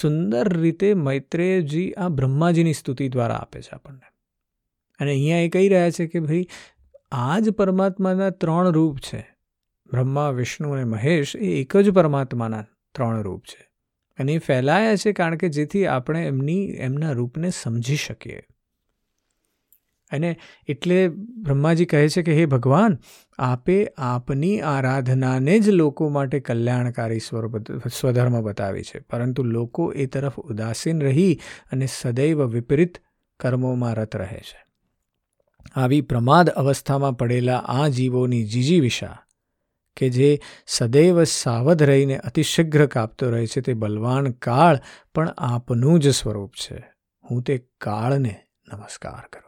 સુંદર 0.00 0.58
રીતે 0.58 0.94
મૈત્રેયજી 0.94 1.92
આ 1.92 2.08
બ્રહ્માજીની 2.08 2.72
સ્તુતિ 2.72 3.08
દ્વારા 3.08 3.34
આપે 3.34 3.62
છે 3.62 3.70
આપણને. 3.72 4.06
અને 5.00 5.10
અહીંયા 5.10 5.38
એ 5.38 5.48
કહી 5.48 5.68
રહ્યા 5.68 5.90
છે 5.90 6.06
કે 6.06 6.20
ભાઈ, 6.20 6.46
આ 7.12 7.38
જ 7.38 7.50
પરમાત્માના 7.50 8.30
ત્રણ 8.30 8.72
રૂપ 8.72 8.98
છે. 8.98 9.36
બ્રહ્મા, 9.90 10.30
વિષ્ણુ 10.30 10.70
અને 10.70 10.84
મહેશ 10.84 11.36
એ 11.36 11.60
એક 11.60 11.76
જ 11.76 11.90
પરમાત્માના 11.90 12.62
ત્રણ 12.94 13.22
રૂપ 13.22 13.42
છે. 13.42 13.70
અને 14.18 14.32
એ 14.32 14.38
ફેલાયા 14.38 14.96
છે 14.96 15.12
કારણ 15.12 15.36
કે 15.36 15.48
જેથી 15.48 15.86
આપણે 15.86 16.26
એમની, 16.26 16.66
એમના 16.66 17.12
રૂપને 17.12 17.50
સમજી 17.50 17.96
શકીએ. 17.96 18.42
અને 20.10 20.36
એટલે 20.68 21.08
બ્રહ્માજી 21.08 21.86
કહે 21.86 22.08
છે 22.08 22.22
કે, 22.22 22.34
હે 22.34 22.46
ભગવાન, 22.46 22.98
આપે 23.38 23.88
આપની 23.98 24.60
આરાધનાને 24.60 25.58
જ 25.58 25.68
લોકો 25.68 26.08
માટે 26.08 26.40
કલ્યાણકારી 26.40 27.18
સ્વરૂપ 27.18 27.72
સ્વધર્મ 27.88 28.40
બતાવી 28.42 28.82
છે. 28.82 28.98
પરંતુ 28.98 29.42
લોકો 29.42 29.92
એ 29.92 30.06
તરફ 30.06 30.38
ઉદાસીન 30.38 31.00
રહી 31.00 31.40
અને 31.72 31.86
સદૈવ 31.86 32.44
વિપરીત 32.44 32.98
કર્મોમાં 33.40 33.94
રત 33.94 34.16
રહે 34.16 34.40
છે. 34.40 34.64
આવી 35.74 36.00
પ્રમાદ 36.00 36.50
અવસ્થામાં 36.50 37.16
પડેલા 37.16 37.58
આ 37.58 37.88
જીવોની 37.88 38.44
જીજીવિષા, 38.44 39.18
કે 39.96 40.08
જે 40.08 40.40
સદૈવ 40.66 41.24
સાવધ 41.24 41.82
રહીને 41.82 42.18
અતિશીઘ્ર 42.18 42.86
કાપતો 42.86 43.30
રહે 43.30 43.46
છે, 43.46 43.60
તે 43.60 43.74
બલવાન 43.74 44.32
કાળ 44.32 44.78
પણ 45.14 45.28
આપનું 45.28 46.00
જ 46.00 46.08
સ્વરૂપ 46.08 46.52
છે. 46.52 46.84
હું 47.30 47.42
તે 47.42 47.58
કાળને 47.80 48.34
નમસ્કાર 48.72 49.28
કરું 49.32 49.45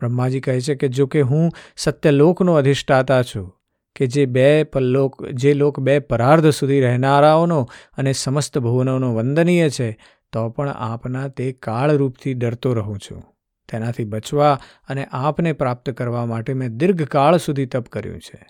બ્રહ્માજી 0.00 0.40
કહે 0.40 0.60
છે 0.60 0.74
કે 0.74 0.88
જો 0.88 1.06
કે 1.06 1.20
હું 1.20 1.52
સત્યલોકનો 1.76 2.54
અધિષ્ઠાતા 2.54 3.22
છું, 3.22 3.56
કે 3.96 4.06
જે 4.06 4.26
બે 4.26 4.64
પલ્લોક 4.64 5.26
જે 5.26 5.54
લોક 5.54 5.80
બે 5.80 5.98
પરાર્ધ 5.98 6.50
સુધી 6.50 6.80
રહેનારાઓનો 6.80 7.68
અને 7.98 8.12
સમસ્ત 8.12 8.58
ભુવનોનો 8.58 9.14
વંદનીય 9.14 9.70
છે, 9.70 9.98
તો 10.32 10.48
પણ 10.48 10.68
આપના 10.68 11.28
તે 11.28 11.52
કાળરૂપથી 11.52 12.34
ડરતો 12.34 12.74
રહું 12.74 12.98
છું. 12.98 13.22
તેનાથી 13.68 14.04
બચવા 14.04 14.60
અને 14.88 15.08
આપને 15.12 15.52
પ્રાપ્ત 15.52 15.90
કરવા 15.90 16.26
માટે 16.26 16.54
મેં 16.54 16.76
દીર્ઘકાળ 16.76 17.36
સુધી 17.36 17.66
તપ 17.66 17.88
કર્યું 17.88 18.20
છે. 18.20 18.46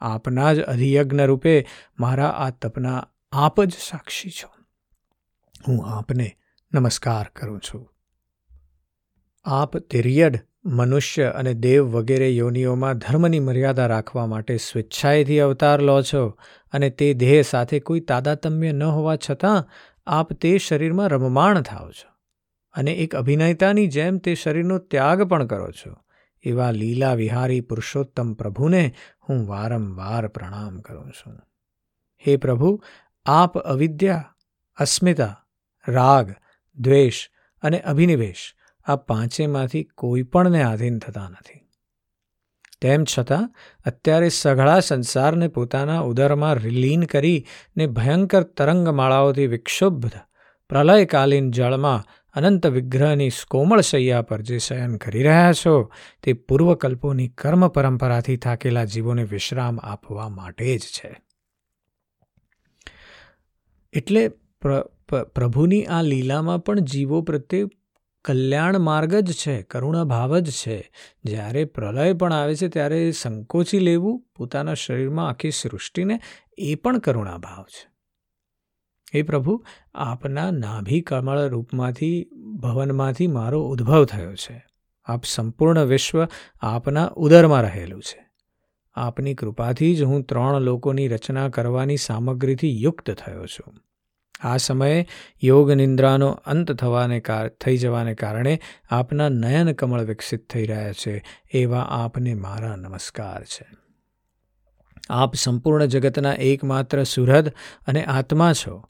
આપના 0.00 0.54
જ 0.54 0.60
અધિયજ્ઞ 0.60 1.20
રૂપે 1.20 1.66
મારા 2.00 2.28
આ 2.28 2.50
તપના 2.50 3.08
આપ 3.32 3.62
જ 3.62 3.72
સાક્ષી 3.72 4.30
છો. 4.30 4.48
હું 5.68 5.86
આપને 5.86 6.36
નમસ્કાર 6.74 7.26
કરું 7.36 7.60
છું. 7.60 7.88
આપ 9.44 9.76
તિર્યડ 9.76 10.40
મનુષ્ય 10.66 11.24
અને 11.24 11.54
દેવ 11.54 11.84
વગેરે 11.84 12.30
યોનિઓમાં 12.30 12.98
ધર્મની 12.98 13.40
મર્યાદા 13.40 13.86
રાખવા 13.86 14.26
માટે 14.26 14.56
સ્વેચ્છાએથી 14.56 15.40
અવતાર 15.40 15.80
લો 15.80 16.02
છો 16.02 16.38
અને 16.72 16.90
તે 16.90 17.14
દેહ 17.14 17.42
સાથે 17.42 17.80
કોઈ 17.80 18.00
તાદાતમ્ય 18.00 18.72
ન 18.72 18.82
હોવા 18.82 19.16
છતાં 19.16 19.68
આપ 20.06 20.32
તે 20.32 20.58
શરીરમાં 20.58 21.08
રમમાણ 21.08 21.60
થાવ 21.60 21.90
છો 21.90 22.16
અને 22.74 22.90
એક 22.92 23.14
અભિનેતાની 23.14 23.86
જેમ 23.86 24.18
તે 24.18 24.34
શરીરનો 24.34 24.78
ત્યાગ 24.78 25.22
પણ 25.22 25.46
કરો 25.46 25.70
છો. 25.70 25.96
એવા 26.42 26.70
લીલા 26.70 27.14
વિહારી 27.14 27.60
પુરુષોત્તમ 27.60 28.34
પ્રભુને 28.34 28.94
હું 29.28 29.48
વારંવાર 29.48 30.28
પ્રણામ 30.28 30.80
કરું 30.80 31.10
છું. 31.10 31.36
હે 32.26 32.36
પ્રભુ, 32.36 32.82
આપ 33.26 33.58
અવિદ્યા, 33.58 34.34
અસ્મિતા, 34.76 35.44
રાગ, 35.88 36.34
દ્વેષ 36.76 37.30
અને 37.62 37.80
અભિનિવેશ 37.80 38.54
આ 38.86 38.96
પાંચેમાંથી 38.96 39.84
કોઈ 39.84 40.22
પણને 40.22 40.62
આધીન 40.62 40.98
થતા 40.98 41.28
નથી. 41.28 41.60
તેમ 42.80 43.04
છતાં, 43.18 43.54
અત્યારે 43.86 44.28
સઘળા 44.28 44.80
સંસારને 44.80 45.48
પોતાના 45.48 46.00
ઉદરમાં 46.00 46.54
રિલીન 46.54 47.02
કરીને 47.02 47.86
ભયંકર 47.86 48.42
તરંગમાળાઓથી 48.42 49.46
વિક્ષુબ્ધ 49.46 50.18
પ્રલયકાલીન 50.68 51.50
જળમાં 51.50 52.04
અનંત 52.34 52.66
વિગ્રહની 52.66 53.30
કોમળ 53.48 53.80
શૈયા 53.80 54.22
પર 54.22 54.40
જે 54.42 54.58
શયન 54.58 54.96
કરી 54.96 55.22
રહ્યા 55.22 55.52
છો, 55.52 55.90
તે 56.22 56.32
પૂર્વકલ્પોની 56.32 57.28
કર્મ 57.28 57.68
પરંપરાથી 57.68 58.36
થાકેલા 58.36 58.84
જીવોને 58.84 59.24
વિશ્રામ 59.24 59.78
આપવા 59.78 60.28
માટે 60.28 60.78
જ 60.78 60.80
છે. 60.80 61.22
એટલે 63.92 64.28
પ્રભુની 65.34 65.84
આ 65.84 66.02
લીલામાં 66.02 66.58
પણ 66.58 66.80
જીવો 66.80 67.22
પ્રત્યે 67.22 67.64
કલ્યાણ 68.26 68.78
માર્ગ 68.78 69.14
જ 69.14 69.32
છે, 69.32 69.62
કરુણા 69.62 70.04
ભાવ 70.04 70.38
જ 70.38 70.50
છે. 70.50 70.90
જ્યારે 71.24 71.64
પ્રલય 71.64 72.12
પણ 72.12 72.32
આવે 72.32 72.54
છે, 72.54 72.68
ત્યારે 72.68 73.10
સંકોચી 73.10 73.78
લેવું 73.78 74.24
પોતાના 74.36 74.74
શરીરમાં 74.74 75.28
આખી 75.28 75.50
સૃષ્ટિને 75.50 76.20
એ 76.58 76.74
પણ 76.74 76.98
કરુણા 76.98 77.38
ભાવ 77.38 77.62
છે. 77.62 77.90
હે 79.14 79.22
પ્રભુ, 79.22 79.64
આપના 79.94 80.50
નાભી 80.50 81.00
કમળ 81.00 81.48
રૂપમાંથી, 81.48 82.30
ભવનમાંથી 82.60 83.26
મારો 83.26 83.68
ઉદ્ભવ 83.68 84.04
થયો 84.04 84.34
છે. 84.34 84.66
આપ 85.04 85.24
સંપૂર્ણ 85.24 85.84
વિશ્વ 85.84 86.26
આપના 86.60 87.10
ઉદરમાં 87.16 87.62
રહેલું 87.62 88.02
છે. 88.02 88.28
આપની 88.94 89.34
કૃપાથી 89.34 89.96
જ 89.96 90.02
હું 90.02 90.22
ત્રણ 90.22 90.58
લોકોની 90.58 91.08
રચના 91.08 91.48
કરવાની 91.48 91.96
સામગ્રીથી 91.96 92.82
યુક્ત 92.82 93.10
થયો 93.10 93.46
છું. 93.46 93.74
આ 94.40 94.56
સમયે 94.56 95.06
યોગ 95.44 95.70
નિંદ્રાનો 95.70 96.28
અંત 96.28 96.72
થવાને 96.72 97.22
થઈ 97.60 97.76
જવાને 97.76 98.14
કારણે 98.14 98.60
આપના 98.90 99.28
નયન 99.28 99.72
કમળ 99.72 100.02
વિકસિત 100.02 100.50
થઈ 100.50 100.66
રહ્યા 100.66 100.92
છે. 100.92 101.24
એવા 101.50 101.80
આપને 101.80 102.34
મારા 102.34 102.76
નમસ્કાર 102.76 103.44
છે. 103.44 103.66
આપ 105.10 105.34
સંપૂર્ણ 105.34 105.84
જગતના 105.84 106.32
એકમાત્ર 106.32 107.02
સુહૃદ 107.02 107.48
અને 107.86 108.04
આત્મા 108.04 108.52
છો 108.52 108.84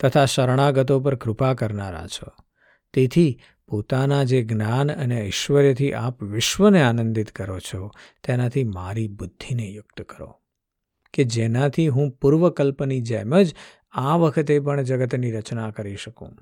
તથા 0.00 0.24
શરણાગતો 0.24 1.00
પર 1.00 1.14
કૃપા 1.14 1.54
કરનારા 1.54 2.06
છો. 2.06 2.42
તેથી 2.94 3.40
પોતાના 3.68 4.24
જે 4.24 4.42
જ્ઞાન 4.42 4.92
અને 4.92 5.26
ઐશ્વર્યથી 5.26 5.92
આપ 5.92 6.22
વિશ્વને 6.22 6.82
આનંદિત 6.82 7.30
કરો 7.30 7.58
છો 7.58 7.90
તેનાથી 8.24 8.64
મારી 8.64 9.08
બુદ્ધિને 9.08 9.62
યુક્ત 9.62 10.02
કરો. 10.02 10.40
કે 11.16 11.24
જેનાથી 11.24 11.88
હું 11.88 12.10
પૂર્વકલ્પની 12.10 13.00
જેમ 13.00 13.42
જ 13.42 13.54
આ 13.92 14.16
વખતે 14.16 14.60
પણ 14.60 14.82
જગતની 14.82 15.32
રચના 15.32 15.70
કરી 15.70 15.96
શકું. 15.96 16.36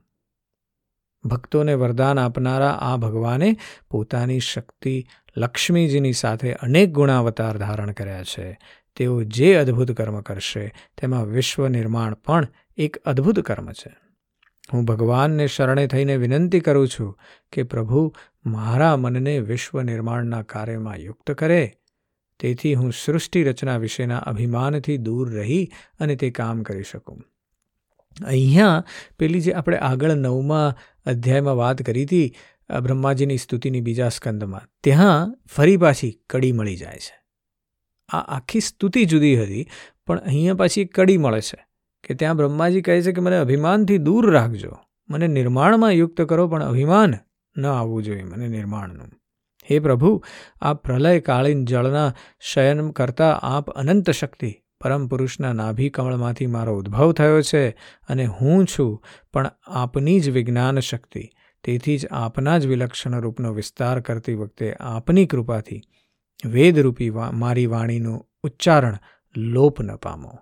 ભક્તોને 1.24 1.74
વરદાન 1.74 2.18
આપનારા 2.18 2.70
આ 2.70 2.96
ભગવાને 2.96 3.56
પોતાની 3.90 4.40
શક્તિ 4.40 5.06
લક્ષ્મીજીની 5.36 6.12
સાથે 6.12 6.52
અનેક 6.52 6.90
ગુણાવતાર 6.90 7.58
ધારણ 7.58 7.92
કર્યા 7.92 8.22
છે. 8.22 8.58
તેઓ 8.96 9.22
જે 9.22 9.54
અદ્ભુત 9.54 9.92
કર્મ 9.92 10.20
કરશે, 10.20 10.74
તેમાં 10.98 11.26
વિશ્વ 11.26 11.68
નિર્માણ 11.68 12.14
પણ 12.14 12.48
એક 12.76 12.96
અદ્ભુત 12.96 13.40
કર્મ 13.40 13.72
છે. 13.72 13.96
હું 14.72 14.84
ભગવાનને 14.84 15.46
શરણે 15.46 15.86
થઈને 15.86 16.16
વિનંતી 16.16 16.60
કરું 16.60 16.88
છું 16.88 17.18
કે 17.52 17.62
પ્રભુ 17.62 18.14
મારા 18.46 18.96
મનને 18.96 19.38
વિશ્વ 19.38 19.82
નિર્માણના 19.82 20.42
કાર્યમાં 20.42 20.96
યુક્ત 20.96 21.30
કરે. 21.30 21.74
તેથી 22.40 22.74
હું 22.74 22.92
સૃષ્ટિ 22.92 23.44
રચના 23.44 23.76
વિશેના 23.76 24.24
અભિમાનથી 24.30 24.98
દૂર 24.98 25.30
રહી 25.30 25.64
અને 26.00 26.16
તે 26.16 26.30
કામ 26.30 26.62
કરી 26.62 26.82
શકું. 26.82 27.24
અહીંયા 28.26 28.84
પેલી 29.18 29.40
જે 29.40 29.52
આપણે 29.52 29.78
આગળ 29.78 30.14
નવમા 30.14 30.68
અધ્યાયમાં 31.06 31.56
વાત 31.56 31.82
કરી 31.82 32.04
હતી 32.04 32.28
બ્રહ્માજીની 32.82 33.36
સ્તુતિની 33.36 33.80
બીજા 33.80 34.08
સ્કંદમાં, 34.08 34.68
ત્યાં 34.84 35.34
ફરી 35.48 35.76
પાછી 35.76 36.12
કડી 36.30 36.52
મળી 36.52 36.76
જાય 36.76 36.96
છે. 36.96 37.16
આ 38.08 38.24
આખી 38.36 38.60
સ્તુતિ 38.60 39.04
જુદી 39.04 39.36
હતી, 39.36 39.64
પણ 40.06 40.18
અહીંયા 40.18 40.54
પાછી 40.54 40.84
કડી 40.84 41.16
મળે 41.16 41.40
છે 41.40 41.58
કે 42.04 42.14
ત્યાં 42.14 42.36
બ્રહ્માજી 42.36 42.82
કહે 42.82 43.02
છે 43.02 43.12
કે 43.12 43.20
મને 43.20 43.36
અભિમાનથી 43.36 43.98
દૂર 43.98 44.32
રાખજો. 44.32 44.72
મને 45.08 45.26
નિર્માણમાં 45.28 45.92
યુક્ત 45.92 46.22
કરો, 46.22 46.48
પણ 46.48 46.62
અભિમાન 46.62 47.14
ન 47.56 47.66
આવવું 47.66 48.02
જોઈએ 48.02 48.22
મને 48.22 48.48
નિર્માણનું. 48.48 49.12
હે 49.70 49.78
પ્રભુ 49.78 50.24
આ 50.60 50.74
પ્રલયકાળીન 50.74 51.64
જળના 51.64 52.14
શયન 52.40 52.90
કરતા 52.90 53.32
આપ 53.42 53.70
અનંત 53.70 54.10
શક્તિ. 54.10 54.52
પરમ 54.80 55.06
પુરુષના 55.08 55.52
નાભી 55.52 55.90
કમળમાંથી 55.90 56.46
મારો 56.46 56.78
ઉદ્ભવ 56.78 57.12
થયો 57.12 57.42
છે 57.42 57.68
અને 58.08 58.24
હું 58.26 58.66
છું 58.66 59.02
પણ 59.32 59.50
આપની 59.66 60.20
જ 60.20 60.30
વિજ્ઞાન 60.30 60.80
શક્તિ. 60.80 61.30
તેથી 61.64 61.98
જ 61.98 62.06
આપના 62.10 62.58
જ 62.58 62.66
વિલક્ષણ 62.66 63.20
રૂપનો 63.20 63.52
વિસ્તાર 63.52 64.00
કરતી 64.00 64.34
વખતે 64.34 64.74
આપની 64.80 65.26
કૃપાથી 65.26 65.80
વેદરૂપી 66.44 67.10
મારી 67.32 67.66
વાણીનું 67.66 68.26
ઉચ્ચારણ 68.42 68.98
લોપ 69.36 69.80
ન 69.80 69.96
પામો. 69.96 70.38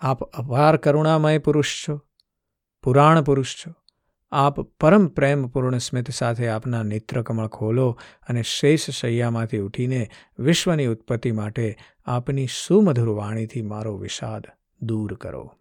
આપ 0.00 0.22
અપાર 0.22 0.76
કરુણામય 0.76 1.38
પુરુષ 1.38 1.88
છો, 1.88 2.00
પુરાણ 2.82 3.22
પુરુષ 3.22 3.56
છો 3.56 3.72
આપ 4.32 4.60
પરમ 4.60 5.06
પ્રેમપૂર્ણ 5.06 5.78
સ્મિત 5.78 6.10
સાથે 6.10 6.48
આપના 6.48 6.82
નેત્રકમળ 6.82 7.46
ખોલો 7.46 7.98
અને 8.28 8.42
શેષ 8.42 8.90
શૈયામાંથી 8.90 9.58
ઉઠીને 9.58 10.10
વિશ્વની 10.38 10.86
ઉત્પત્તિ 10.86 11.32
માટે 11.32 11.76
આપની 12.04 12.46
સુમધુર 12.46 13.08
વાણીથી 13.08 13.62
મારો 13.62 13.96
વિષાદ 13.96 14.46
દૂર 14.82 15.14
કરો. 15.14 15.54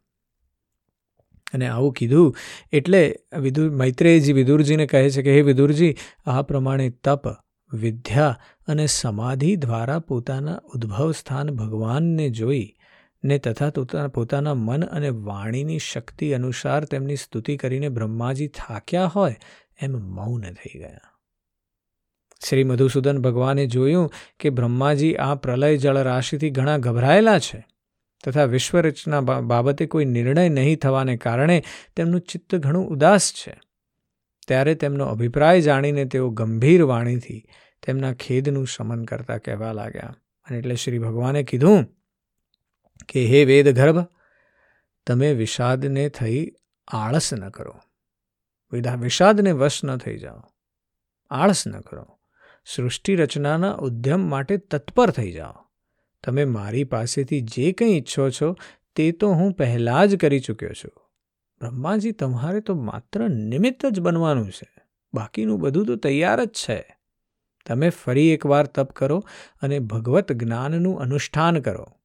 અને 1.53 1.67
આવું 1.67 1.93
કીધું 1.93 2.35
એટલે 2.71 3.15
વિદુર 3.39 3.69
મૈત્રેયજી 3.69 4.33
વિદુરજીને 4.33 4.85
કહે 4.85 5.09
છે 5.09 5.21
કે, 5.21 5.35
હે 5.35 5.41
વિદુરજી, 5.41 5.95
આ 6.25 6.41
પ્રમાણે 6.41 6.89
તપ, 6.89 7.27
વિદ્યા 7.73 8.39
અને 8.67 8.85
સમાધિ 8.85 9.55
દ્વારા 9.55 9.99
પોતાના 9.99 10.61
ઉદ્ભવ 10.75 11.11
સ્થાન 11.11 11.49
ભગવાનને 11.49 12.29
જોઈ 12.29 12.75
ને 13.23 13.37
તથા 13.37 13.69
પોતાના 14.07 14.53
મન 14.53 14.83
અને 14.83 15.09
વાણીની 15.09 15.79
શક્તિ 15.79 16.33
અનુસાર 16.33 16.85
તેમની 16.85 17.15
સ્તુતિ 17.15 17.57
કરીને 17.57 17.89
બ્રહ્માજી 17.89 18.47
થાક્યા 18.47 19.05
હોય 19.05 19.35
એમ 19.81 19.91
મૌન 19.91 20.41
થઈ 20.41 20.79
ગયા. 20.79 20.99
શ્રી 22.49 22.63
મધુસૂદન 22.63 23.21
ભગવાને 23.21 23.65
જોયું 23.65 24.11
કે 24.39 24.49
બ્રહ્માજી 24.49 25.15
આ 25.15 25.35
પ્રલય 25.35 25.77
જળરાશિથી 25.77 26.49
ઘણા 26.49 26.77
ગભરાયેલા 26.77 27.39
છે 27.39 27.67
તથા 28.25 28.43
વિશ્વરચના 28.43 29.21
બાબતે 29.21 29.85
કોઈ 29.85 30.05
નિર્ણય 30.05 30.49
નહીં 30.49 30.77
થવાને 30.77 31.17
કારણે 31.17 31.63
તેમનું 31.95 32.21
ચિત્ત 32.21 32.55
ઘણું 32.55 32.87
ઉદાસ 32.87 33.33
છે. 33.33 33.59
ત્યારે 34.47 34.75
તેમનો 34.75 35.05
અભિપ્રાય 35.05 35.61
જાણીને 35.61 36.05
તેઓ 36.05 36.29
ગંભીર 36.29 36.83
વાણીથી 36.83 37.43
તેમના 37.83 38.13
ખેદનું 38.13 38.67
શમન 38.67 39.05
કરતા 39.05 39.37
કહેવા 39.37 39.71
લાગ્યા 39.71 40.15
અને 40.49 40.57
એટલે 40.57 40.75
શ્રી 40.75 40.99
ભગવાને 40.99 41.43
કીધું 41.43 41.87
કે 43.07 43.25
હે 43.25 43.45
વેદ 43.45 43.69
ગર્ભ, 43.69 44.05
તમે 45.07 45.33
વિષાદને 45.33 46.09
થઈ 46.09 46.51
આળસ 46.87 47.33
ન 47.33 47.49
કરો. 47.49 47.75
વિષાદને 48.99 49.51
વશ 49.51 49.83
ન 49.83 49.97
થઈ 49.97 50.17
જાઓ. 50.17 50.41
આળસ 51.29 51.67
ન 51.67 51.79
કરો. 51.79 52.19
સૃષ્ટિ 52.65 53.15
રચનાના 53.15 53.71
ઉદ્યમ 53.71 54.29
માટે 54.29 54.57
તત્પર 54.57 55.09
થઈ 55.09 55.31
જાઓ. 55.31 55.65
તમે 56.23 56.45
મારી 56.45 56.83
પાસેથી 56.83 57.41
જે 57.41 57.71
કંઈ 57.71 57.97
ઈચ્છો 57.97 58.29
છો, 58.29 58.55
તે 58.95 59.11
તો 59.11 59.29
હું 59.29 59.53
પહેલાં 59.53 60.07
જ 60.07 60.15
કરી 60.15 60.39
ચૂક્યો 60.39 60.73
છું. 60.73 60.91
બ્રહ્માજી, 61.59 62.11
તમારે 62.11 62.61
તો 62.61 62.75
માત્ર 62.75 63.29
નિમિત્ત 63.29 63.85
જ 63.85 63.99
બનવાનું 63.99 64.51
છે. 64.51 64.81
બાકીનું 65.13 65.59
બધું 65.59 65.85
તો 65.85 65.95
તૈયાર 65.95 66.45
જ 66.45 66.49
છે. 66.49 66.97
તમે 67.65 67.89
ફરી 67.89 68.29
એકવાર 68.29 68.65
તપ 68.65 68.91
કરો 68.91 69.23
અને 69.61 69.79
ભગવત 69.79 70.31
જ્ઞાનનું 70.31 71.01
અનુષ્ઠાન 71.01 71.61
કરો. 71.61 71.98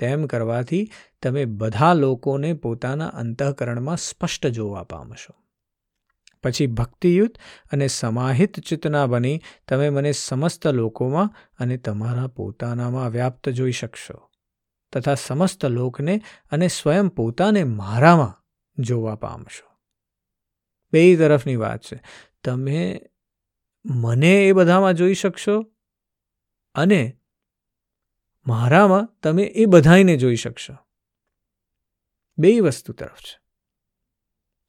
તેમ 0.00 0.26
કરવાથી 0.26 0.90
તમે 1.22 1.44
બધા 1.44 1.92
લોકોને 1.92 2.52
પોતાના 2.52 3.06
અંતઃકરણમાં 3.06 3.96
સ્પષ્ટ 3.96 4.46
જોવા 4.46 4.84
પામશો. 4.84 5.34
પછી 6.42 6.66
ભક્તિયુત 6.66 7.38
અને 7.72 7.86
સમાહિત 7.86 8.60
ચિતના 8.60 9.06
બની 9.06 9.40
તમે 9.68 9.90
મને 9.90 10.12
સમસ્ત 10.12 10.66
લોકોમાં 10.66 11.52
અને 11.58 11.76
તમારા 11.76 12.26
પોતાનામાં 12.26 13.10
વ્યાપ્ત 13.10 13.48
જોઈ 13.48 13.72
શકશો 13.72 14.30
તથા 14.92 15.14
સમસ્ત 15.14 15.64
લોકને 15.64 16.20
અને 16.50 16.68
સ્વયં 16.68 17.08
પોતાને 17.08 17.64
મારામાં 17.64 18.44
જોવા 18.82 19.16
પામશો. 19.16 19.78
બે 20.92 21.16
તરફની 21.16 21.56
વાત 21.56 21.80
છે. 21.80 22.02
તમે 22.44 23.02
મને 23.84 24.48
એ 24.48 24.52
બધામાં 24.52 24.94
જોઈ 24.94 25.14
શકશો 25.14 25.64
અને 26.74 27.19
મારામાં 28.46 29.08
તમે 29.22 29.42
એ 29.42 29.64
બધાને 29.64 30.16
જોઈ 30.16 30.36
શકશો. 30.36 30.76
બે 32.38 32.60
વસ્તુ 32.60 32.92
તરફ 32.92 33.18
છે. 33.18 33.40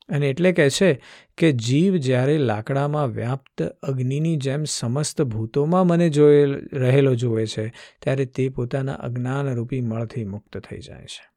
અને 0.09 0.29
એટલે 0.29 0.51
કહે 0.51 0.69
છે 0.69 1.01
કે 1.37 1.51
જીવ 1.51 1.95
જ્યારે 1.95 2.37
લાકડામાં 2.37 3.07
વ્યાપ્ત 3.07 3.63
અગ્નિની 3.63 4.35
જેમ 4.35 4.63
સમસ્ત 4.63 5.21
ભૂતોમાં 5.21 5.87
મને 5.87 6.09
જોયે, 6.09 6.45
રહેલો 6.73 7.15
જોવે 7.15 7.45
છે, 7.45 7.73
ત્યારે 8.01 8.25
તે 8.25 8.49
પોતાના 8.49 8.93
અજ્ઞાનરૂપી 8.93 9.81
મળથી 9.81 10.25
મુક્ત 10.25 10.57
થઈ 10.57 10.79
જાય 10.79 11.05
છે. 11.05 11.31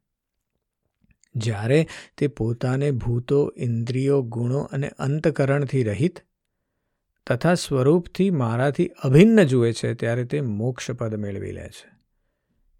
જ્યારે 1.35 1.87
તે 2.19 2.27
પોતાને 2.27 2.91
ભૂતો, 2.91 3.53
ઇન્દ્રિયો, 3.57 4.23
ગુણો 4.23 4.59
અને 4.59 4.89
અંતકરણથી 4.89 5.83
રહિત 5.83 6.21
તથા 7.27 7.55
સ્વરૂપથી 7.55 8.31
મારાથી 8.31 8.87
અભિન્ન 8.87 9.43
જુએ 9.43 9.73
છે, 9.73 9.95
ત્યારે 9.95 10.25
તે 10.25 10.41
મોક્ષપદ 10.41 11.15
મેળવી 11.15 11.53
લે 11.53 11.69
છે. 11.69 11.94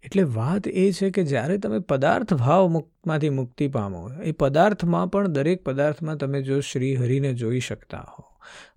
એટલે 0.05 0.23
વાત 0.23 0.67
એ 0.67 0.91
છે 0.91 1.09
કે 1.09 1.23
જ્યારે 1.23 1.57
તમે 1.57 1.79
પદાર્થ 1.79 2.33
ભાવ 2.33 2.67
મુક્તમાંથી 2.67 3.29
મુક્તિ 3.29 3.67
પામો, 3.67 4.09
એ 4.23 4.31
પદાર્થમાં 4.31 5.07
પણ 5.07 5.27
દરેક 5.27 5.63
પદાર્થમાં 5.63 6.17
તમે 6.17 6.41
જો 6.41 6.59
શ્રી 6.59 6.95
હરિને 6.95 7.33
જોઈ 7.33 7.59
શકતા 7.59 7.97
હો. 7.97 8.23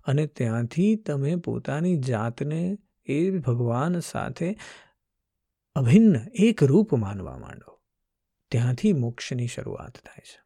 અને 0.05 0.25
ત્યાંથી 0.25 0.95
તમે 0.95 1.35
પોતાની 1.35 1.97
જાતને 1.97 2.77
એ 3.05 3.31
ભગવાન 3.31 3.99
સાથે 3.99 4.57
અભિન્ન 5.75 6.15
એક 6.33 6.63
રૂપ 6.63 6.95
માનવા 6.95 7.37
માંડો. 7.37 7.79
ત્યાંથી 8.51 8.93
મોક્ષની 8.93 9.47
શરૂઆત 9.47 9.91
થાય 9.91 10.21
છે. 10.21 10.41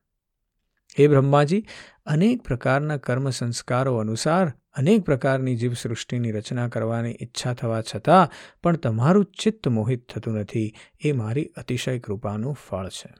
હે 0.99 1.07
બ્રહ્માજી, 1.07 1.65
અનેક 2.05 2.41
પ્રકારના 2.41 2.97
કર્મ 2.97 3.29
સંસ્કારો 3.29 3.97
અનુસાર 3.97 4.53
અનેક 4.73 5.01
પ્રકારની 5.01 5.55
જીવસૃષ્ટિની 5.55 6.31
રચના 6.31 6.67
કરવાની 6.67 7.17
ઈચ્છા 7.21 7.53
થવા 7.53 7.81
છતાં 7.81 8.29
પણ 8.63 8.75
તમારું 8.75 9.25
ચિત્ત 9.25 9.67
મોહિત 9.67 10.09
થતું 10.09 10.33
નથી. 10.33 10.73
એ 10.99 11.11
મારી 11.11 11.45
અતિશય 11.45 11.99
કૃપાનું 11.99 12.53
ફળ 12.53 12.87
છે. 12.87 13.13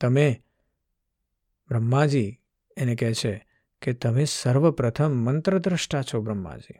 તમે 0.00 0.42
બ્રહ્માજી 1.68 2.40
એને 2.76 2.96
કહે 2.96 3.14
છે 3.14 3.46
કે 3.82 3.92
તમે 3.92 4.24
સર્વપ્રથમ 4.24 5.10
મંત્રદ્રષ્ટા 5.10 6.02
છો 6.02 6.20
બ્રહ્માજી. 6.20 6.74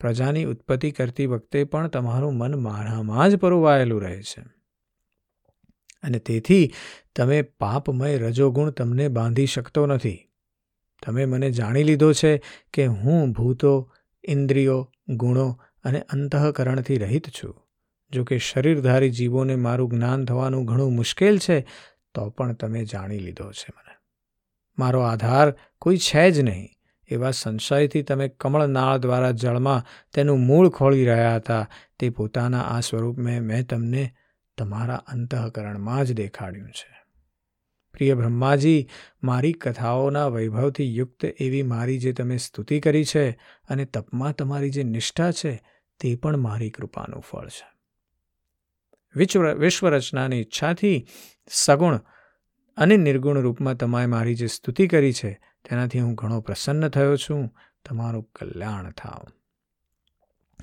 પ્રજાની 0.00 0.44
ઉત્પત્તિ 0.44 0.90
કરતી 0.90 1.26
વખતે 1.26 1.64
પણ 1.64 1.88
તમારું 1.88 2.34
મન 2.34 2.54
મારામાં 2.54 3.30
જ 3.30 3.36
પરોવાયેલું 3.36 4.02
રહે 4.02 4.22
છે. 4.22 4.40
અને 6.02 6.18
તેથી 6.18 6.72
તમે 7.16 7.42
પાપમય 7.42 8.18
રજોગુણ 8.18 8.70
તમને 8.70 9.08
બાંધી 9.08 9.46
શકતો 9.46 9.86
નથી. 9.86 10.25
તમે 11.02 11.24
મને 11.24 11.50
જાણી 11.50 11.82
લીધો 11.82 12.12
છે 12.12 12.42
કે 12.72 12.86
હું 12.86 13.32
ભૂતો, 13.32 13.94
ઇન્દ્રિયો, 14.28 14.92
ગુણો 15.08 15.60
અને 15.84 16.00
અંતઃકરણથી 16.00 16.98
રહિત 16.98 17.28
છું. 17.28 17.62
જો 18.12 18.24
કે 18.24 18.38
શરીરધારી 18.38 19.10
જીવોને 19.10 19.56
મારું 19.56 19.90
જ્ઞાન 19.90 20.24
થવાનું 20.24 20.64
ઘણું 20.64 20.94
મુશ્કેલ 20.94 21.38
છે, 21.38 21.66
તો 22.14 22.30
પણ 22.30 22.52
તમે 22.52 22.84
જાણી 22.84 23.18
લીધો 23.18 23.52
છે 23.52 23.66
મને. 23.76 23.94
મારો 24.78 25.00
આધાર 25.00 25.54
કોઈ 25.78 25.96
છે 25.96 26.30
જ 26.30 26.40
નહીં. 26.40 26.68
એવા 27.08 27.30
સંશયથી 27.30 28.02
તમે 28.02 28.28
કમળનાળ 28.28 28.98
દ્વારા 28.98 29.30
જળમાં 29.30 30.08
તેનું 30.14 30.40
મૂળ 30.40 30.68
ખોળી 30.68 31.04
રહ્યા 31.04 31.36
હતા, 31.36 31.68
તે 31.98 32.10
પોતાના 32.10 32.60
આ 32.60 32.80
સ્વરૂપમાં 32.80 33.40
મેં 33.40 33.66
તમને 33.66 34.14
તમારા 34.58 34.94
અંતઃકરણમાં 34.94 36.04
જ 36.04 36.12
દેખાડ્યું 36.12 36.70
છે. 36.70 36.95
પ્રિય 37.96 38.14
બ્રહ્માજી, 38.14 38.88
મારી 39.22 39.52
કથાઓના 39.52 40.28
વૈભવથી 40.28 40.96
યુક્ત 40.96 41.24
એવી 41.24 41.62
મારી 41.62 41.98
જે 41.98 42.12
તમે 42.12 42.36
સ્તુતિ 42.36 42.80
કરી 42.80 43.04
છે 43.04 43.30
અને 43.68 43.84
તપમાં 43.84 44.32
તમારી 44.32 44.70
જે 44.70 44.82
નિષ્ઠા 44.82 45.32
છે 45.32 45.62
તે 46.00 46.16
પણ 46.16 46.36
મારી 46.36 46.70
કૃપાનું 46.70 47.20
ફળ 47.20 47.48
છે. 47.48 47.76
વિશ્વ, 49.16 49.54
વિશ્વરચનાની 49.54 50.40
ઈચ્છાથી 50.40 51.06
સગુણ 51.48 51.96
અને 52.76 52.96
નિર્ગુણ 52.96 53.40
રૂપમાં 53.40 53.76
તમારે 53.76 54.06
મારી 54.06 54.34
જે 54.34 54.46
સ્તુતિ 54.46 54.88
કરી 54.88 55.12
છે 55.12 55.40
તેનાથી 55.70 56.00
હું 56.00 56.14
ઘણો 56.14 56.40
પ્રસન્ન 56.40 56.88
થયો 56.88 57.16
છું. 57.16 57.54
તમારું 57.88 58.30
કલ્યાણ 58.34 58.90
થાવ. 58.90 59.26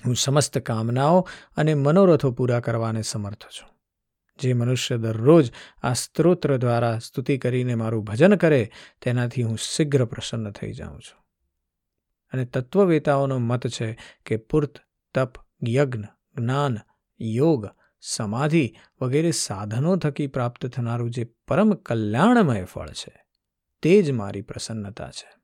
હું 0.06 0.16
સમસ્ત 0.16 0.58
કામનાઓ 0.58 1.28
અને 1.58 1.74
મનોરથો 1.74 2.32
પૂરા 2.32 2.60
કરવાને 2.60 3.02
સમર્થ 3.02 3.44
છું. 3.44 3.73
જે 4.40 4.54
મનુષ્ય 4.54 4.98
દરરોજ 4.98 5.52
આ 5.84 5.94
સ્ત્રોત્ર 5.94 6.58
દ્વારા 6.58 7.00
સ્તુતિ 7.00 7.38
કરીને 7.38 7.76
મારું 7.76 8.04
ભજન 8.04 8.36
કરે, 8.36 8.72
તેનાથી 9.02 9.44
હું 9.44 9.58
શીઘ્ર 9.58 10.06
પ્રસન્ન 10.06 10.52
થઈ 10.52 10.74
જાઉં 10.74 11.00
છું. 11.00 11.26
અને 12.34 12.46
તત્વવેતાઓનો 12.46 13.38
મત 13.38 13.68
છે 13.68 13.98
કે 14.26 14.38
પૂર્ત, 14.38 14.80
તપ, 15.14 15.34
યજ્ઞ, 15.70 16.04
જ્ઞાન, 16.38 16.78
યોગ, 17.22 17.70
સમાધિ 18.02 18.76
વગેરે 19.02 19.32
સાધનો 19.32 19.96
થકી 19.96 20.28
પ્રાપ્ત 20.28 20.66
થનારું 20.66 21.12
જે 21.12 21.24
પરમ 21.48 21.74
કલ્યાણમય 21.74 22.64
ફળ 22.64 22.90
છે, 22.90 23.26
તે 23.82 24.02
જ 24.02 24.12
મારી 24.12 24.42
પ્રસન્નતા 24.42 25.12
છે. 25.12 25.40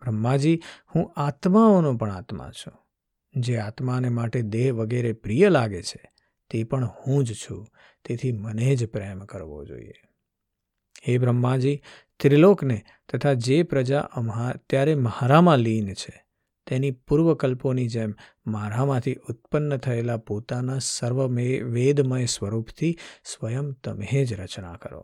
બ્રહ્માજી, 0.00 0.60
હું 0.94 1.12
આત્માઓનો 1.16 1.96
પણ 1.96 2.12
આત્મા 2.12 2.50
છું. 2.50 2.72
જે 3.40 3.58
આત્માને 3.58 4.08
માટે 4.08 4.42
દેહ 4.42 4.74
વગેરે 4.74 5.12
પ્રિય 5.12 5.48
લાગે 5.48 5.82
છે 5.82 6.13
તે 6.54 6.64
પણ 6.64 6.90
હું 6.96 7.24
જ 7.24 7.34
છું, 7.34 7.66
તેથી 8.04 8.32
મને 8.32 8.74
જ 8.76 8.86
પ્રેમ 8.86 9.24
કરવો 9.24 9.64
જોઈએ. 9.64 9.94
હે 11.06 11.18
બ્રહ્માજી, 11.18 11.82
ત્રિલોકને 12.20 12.82
તથા 13.12 13.32
જે 13.32 13.62
પ્રજા 13.62 14.00
અત્યારે 14.00 14.94
મારામાં 14.94 15.58
લીન 15.58 15.94
છે, 15.94 16.14
તેની 16.66 16.90
પૂર્વકલ્પોની 16.90 17.86
જેમ 17.86 18.14
મારામાંથી 18.46 19.14
ઉત્પન્ન 19.28 19.76
થયેલા 19.76 20.16
પોતાના 20.16 20.78
સર્વમે 20.78 21.46
વેદમય 21.60 22.26
સ્વરૂપથી 22.26 22.92
સ્વયં 23.24 23.72
તમે 23.72 24.24
જ 24.24 24.32
રચના 24.34 24.76
કરો. 24.76 25.00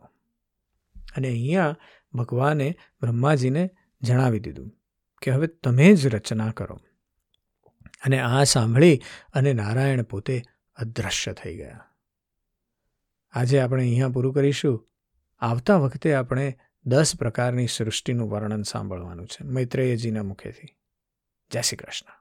અને 1.15 1.27
અહીંયા 1.27 1.75
ભગવાને 2.13 2.75
બ્રહ્માજીને 3.01 3.69
જણાવી 4.01 4.39
દીધું 4.39 4.71
કે 5.21 5.31
હવે 5.31 5.47
તમે 5.47 5.93
જ 5.95 6.07
રચના 6.07 6.51
કરો. 6.51 6.79
અને 8.05 8.19
આ 8.19 8.43
સાંભળી 8.43 9.01
અને 9.33 9.53
નારાયણ 9.53 10.03
પોતે 10.03 10.41
અદૃશ્ય 10.75 11.33
થઈ 11.33 11.57
ગયા. 11.57 11.79
આજે 13.31 13.59
આપણે 13.59 13.83
અહીંયા 13.83 14.09
પૂરું 14.09 14.33
કરીશું. 14.33 14.89
આવતા 15.39 15.77
વખતે 15.77 16.13
આપણે 16.13 16.57
દસ 16.85 17.15
પ્રકારની 17.15 17.67
સૃષ્ટિનું 17.67 18.29
વર્ણન 18.29 18.63
સાંભળવાનું 18.63 19.27
છે. 19.27 19.43
મૈત્રેયજીના 19.43 20.23
મુખેથી. 20.23 20.77
જય 21.51 21.61
શ્રી 21.61 21.77
કૃષ્ણ. 21.77 22.13